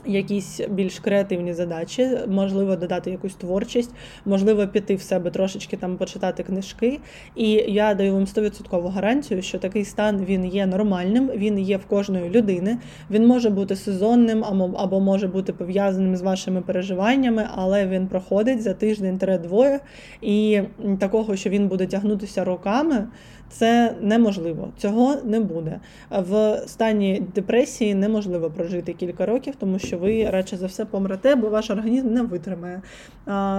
якісь 0.07 0.61
більш 0.71 0.99
креативні 0.99 1.55
задачі, 1.55 2.19
можливо, 2.29 2.77
додати 2.77 3.11
якусь 3.11 3.35
творчість, 3.35 3.91
можливо, 4.25 4.67
піти 4.67 4.95
в 4.95 5.03
себе 5.03 5.31
трошечки 5.31 5.77
там 5.77 5.97
почитати 5.97 6.43
книжки. 6.43 7.01
І 7.37 7.51
я 7.51 7.95
даю 7.95 8.13
вам 8.15 8.25
100% 8.25 8.89
гарантію, 8.89 9.43
що 9.43 9.59
такий 9.59 9.85
стан 9.85 10.25
він 10.25 10.45
є 10.47 10.67
нормальним, 10.67 11.31
він 11.37 11.59
є 11.59 11.77
в 11.77 11.85
кожної 11.85 12.31
людини. 12.31 12.79
Він 13.11 13.27
може 13.27 13.51
бути 13.51 13.77
сезонним 13.77 14.45
або 14.77 15.01
може 15.01 15.29
бути 15.29 15.53
пов'язаним 15.53 16.17
з 16.17 16.23
вашими 16.23 16.61
переживаннями, 16.61 17.49
але 17.55 17.87
він 17.87 18.07
проходить 18.07 18.63
за 18.63 18.75
тиждень-двоє. 18.75 19.81
І 20.23 20.61
такого, 20.99 21.37
що 21.37 21.51
він 21.51 21.69
буде 21.69 21.87
тягнутися 21.87 22.45
роками. 22.45 23.07
Це 23.49 23.95
неможливо, 24.01 24.69
цього 24.79 25.17
не 25.25 25.41
буде. 25.41 25.81
В 26.11 26.63
стані 26.67 27.23
депресії 27.35 27.95
неможливо 27.95 28.51
прожити 28.51 28.93
кілька 28.93 29.27
років, 29.27 29.55
тому 29.59 29.79
що 29.79 29.94
ви 29.97 30.31
радше 30.31 30.57
за 30.57 30.67
все 30.67 30.85
помрете, 30.85 31.35
бо 31.35 31.49
ваш 31.49 31.71
організм 31.71 32.13
не 32.13 32.23
витримає 32.23 32.83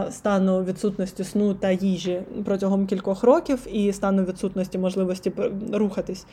стану 0.09 0.63
відсутності 0.63 1.23
сну 1.23 1.53
та 1.53 1.71
їжі 1.71 2.21
протягом 2.45 2.87
кількох 2.87 3.23
років 3.23 3.67
і 3.71 3.93
стану 3.93 4.23
відсутності 4.23 4.77
можливості 4.77 5.31
рухатись 5.73 6.25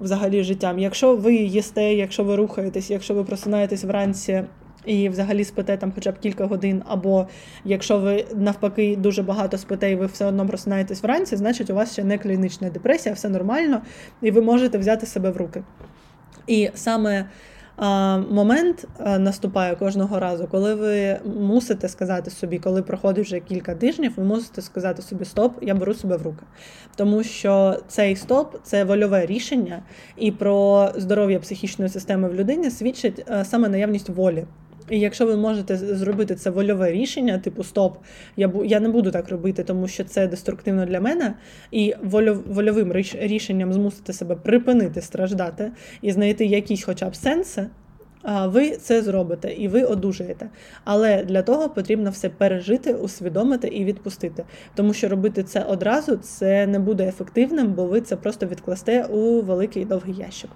взагалі 0.00 0.42
життям. 0.42 0.78
Якщо 0.78 1.16
ви 1.16 1.34
їсте, 1.34 1.94
якщо 1.94 2.24
ви 2.24 2.36
рухаєтесь, 2.36 2.90
якщо 2.90 3.14
ви 3.14 3.24
просинаєтесь 3.24 3.84
вранці 3.84 4.44
і 4.84 5.08
взагалі 5.08 5.44
спите 5.44 5.76
там 5.76 5.92
хоча 5.94 6.12
б 6.12 6.18
кілька 6.18 6.46
годин, 6.46 6.82
або 6.86 7.26
якщо 7.64 7.98
ви 7.98 8.24
навпаки 8.34 8.96
дуже 8.96 9.22
багато 9.22 9.58
спите 9.58 9.90
і 9.90 9.96
ви 9.96 10.06
все 10.06 10.26
одно 10.26 10.46
просинаєтесь 10.46 11.02
вранці, 11.02 11.36
значить 11.36 11.70
у 11.70 11.74
вас 11.74 11.92
ще 11.92 12.04
не 12.04 12.18
клінічна 12.18 12.70
депресія, 12.70 13.14
все 13.14 13.28
нормально, 13.28 13.82
і 14.22 14.30
ви 14.30 14.42
можете 14.42 14.78
взяти 14.78 15.06
себе 15.06 15.30
в 15.30 15.36
руки. 15.36 15.62
І 16.46 16.70
саме 16.74 17.26
момент 18.30 18.88
наступає 19.18 19.76
кожного 19.76 20.20
разу, 20.20 20.48
коли 20.50 20.74
ви 20.74 21.20
мусите 21.40 21.88
сказати 21.88 22.30
собі, 22.30 22.58
коли 22.58 22.82
проходить 22.82 23.26
вже 23.26 23.40
кілька 23.40 23.74
тижнів, 23.74 24.12
ви 24.16 24.24
мусите 24.24 24.62
сказати 24.62 25.02
собі 25.02 25.24
Стоп, 25.24 25.52
я 25.62 25.74
беру 25.74 25.94
себе 25.94 26.16
в 26.16 26.22
руки. 26.22 26.42
Тому 26.96 27.22
що 27.22 27.76
цей 27.88 28.16
стоп 28.16 28.56
це 28.62 28.84
вольове 28.84 29.26
рішення, 29.26 29.82
і 30.16 30.32
про 30.32 30.88
здоров'я 30.96 31.38
психічної 31.38 31.88
системи 31.90 32.28
в 32.28 32.34
людині 32.34 32.70
свідчить 32.70 33.26
саме 33.44 33.68
наявність 33.68 34.08
волі. 34.08 34.46
І 34.90 35.00
якщо 35.00 35.26
ви 35.26 35.36
можете 35.36 35.76
зробити 35.76 36.34
це 36.34 36.50
вольове 36.50 36.92
рішення, 36.92 37.38
типу 37.38 37.64
стоп, 37.64 37.98
я 38.36 38.52
я 38.64 38.80
не 38.80 38.88
буду 38.88 39.10
так 39.10 39.28
робити, 39.28 39.64
тому 39.64 39.88
що 39.88 40.04
це 40.04 40.26
деструктивно 40.26 40.86
для 40.86 41.00
мене, 41.00 41.34
і 41.70 41.94
вольовим 42.46 42.92
рішенням 43.20 43.72
змусити 43.72 44.12
себе 44.12 44.36
припинити 44.36 45.00
страждати 45.00 45.72
і 46.02 46.12
знайти 46.12 46.46
якісь 46.46 46.84
хоча 46.84 47.08
б 47.08 47.16
сенси, 47.16 47.66
ви 48.44 48.70
це 48.70 49.02
зробите 49.02 49.52
і 49.52 49.68
ви 49.68 49.82
одужаєте. 49.82 50.48
Але 50.84 51.24
для 51.24 51.42
того 51.42 51.68
потрібно 51.68 52.10
все 52.10 52.28
пережити, 52.28 52.94
усвідомити 52.94 53.68
і 53.68 53.84
відпустити. 53.84 54.44
Тому 54.74 54.92
що 54.92 55.08
робити 55.08 55.42
це 55.42 55.60
одразу 55.60 56.16
це 56.16 56.66
не 56.66 56.78
буде 56.78 57.08
ефективним, 57.08 57.72
бо 57.72 57.84
ви 57.86 58.00
це 58.00 58.16
просто 58.16 58.46
відкласте 58.46 59.04
у 59.04 59.42
великий 59.42 59.84
довгий 59.84 60.14
ящик. 60.14 60.50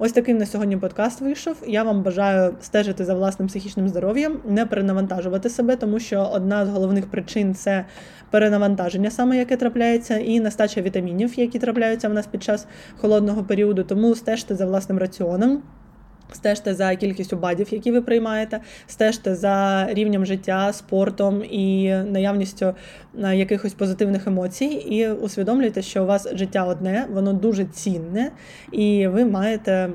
Ось 0.00 0.12
такий 0.12 0.34
на 0.34 0.46
сьогодні 0.46 0.76
подкаст 0.76 1.20
вийшов. 1.20 1.56
Я 1.66 1.82
вам 1.82 2.02
бажаю 2.02 2.54
стежити 2.60 3.04
за 3.04 3.14
власним 3.14 3.48
психічним 3.48 3.88
здоров'ям, 3.88 4.40
не 4.44 4.66
перенавантажувати 4.66 5.50
себе, 5.50 5.76
тому 5.76 6.00
що 6.00 6.30
одна 6.32 6.66
з 6.66 6.68
головних 6.68 7.10
причин 7.10 7.54
це 7.54 7.84
перенавантаження, 8.30 9.10
саме 9.10 9.36
яке 9.36 9.56
трапляється, 9.56 10.16
і 10.18 10.40
нестача 10.40 10.80
вітамінів, 10.80 11.38
які 11.38 11.58
трапляються 11.58 12.08
в 12.08 12.14
нас 12.14 12.26
під 12.26 12.42
час 12.42 12.66
холодного 12.96 13.44
періоду. 13.44 13.84
Тому 13.84 14.14
стежте 14.14 14.54
за 14.54 14.66
власним 14.66 14.98
раціоном. 14.98 15.62
Стежте 16.32 16.74
за 16.74 16.96
кількістю 16.96 17.36
бадів, 17.36 17.66
які 17.70 17.92
ви 17.92 18.02
приймаєте, 18.02 18.60
стежте 18.86 19.34
за 19.34 19.86
рівнем 19.90 20.26
життя, 20.26 20.72
спортом 20.72 21.42
і 21.50 21.88
наявністю 21.88 22.74
е, 23.22 23.36
якихось 23.36 23.74
позитивних 23.74 24.26
емоцій, 24.26 24.64
і 24.64 25.08
усвідомлюйте, 25.08 25.82
що 25.82 26.02
у 26.02 26.06
вас 26.06 26.28
життя 26.34 26.64
одне, 26.64 27.06
воно 27.12 27.32
дуже 27.32 27.64
цінне, 27.64 28.32
і 28.72 29.06
ви 29.06 29.24
маєте 29.24 29.90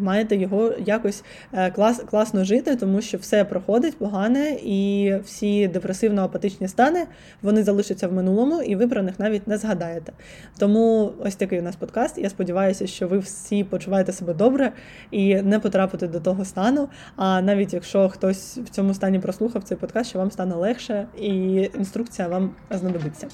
маєте 0.00 0.36
його 0.36 0.72
якось 0.86 1.24
е, 1.52 1.70
клас, 1.70 2.02
класно 2.10 2.44
жити, 2.44 2.76
тому 2.76 3.00
що 3.00 3.18
все 3.18 3.44
проходить 3.44 3.98
погане, 3.98 4.56
і 4.62 5.12
всі 5.24 5.68
депресивно-апатичні 5.68 6.68
стани 6.68 7.06
вони 7.42 7.62
залишаться 7.62 8.08
в 8.08 8.12
минулому, 8.12 8.62
і 8.62 8.76
ви 8.76 8.88
про 8.88 9.02
них 9.02 9.18
навіть 9.18 9.48
не 9.48 9.58
згадаєте. 9.58 10.12
Тому 10.58 11.12
ось 11.18 11.36
такий 11.36 11.58
у 11.60 11.62
нас 11.62 11.76
подкаст. 11.76 12.18
Я 12.18 12.30
сподіваюся, 12.30 12.86
що 12.86 13.08
ви 13.08 13.18
всі 13.18 13.64
почуваєте 13.64 14.12
себе 14.12 14.34
добре 14.34 14.72
і 15.10 15.34
не 15.34 15.58
потрапите 15.58 16.08
до 16.08 16.20
того 16.20 16.44
стану. 16.44 16.88
А 17.16 17.42
навіть 17.42 17.74
якщо 17.74 18.08
хтось 18.08 18.58
в 18.58 18.68
цьому 18.68 18.94
стані 18.94 19.18
прослухав 19.18 19.62
цей 19.62 19.78
подкаст, 19.78 20.10
що 20.10 20.18
вам 20.18 20.30
стане 20.30 20.54
легше, 20.54 21.06
і 21.20 21.28
інструкція 21.78 22.28
вам 22.28 22.50
знадобиться. 22.70 23.28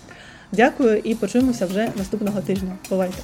Дякую 0.52 0.98
і 0.98 1.14
почуємося 1.14 1.66
вже 1.66 1.88
наступного 1.96 2.40
тижня. 2.40 2.72
Бувайте! 2.90 3.18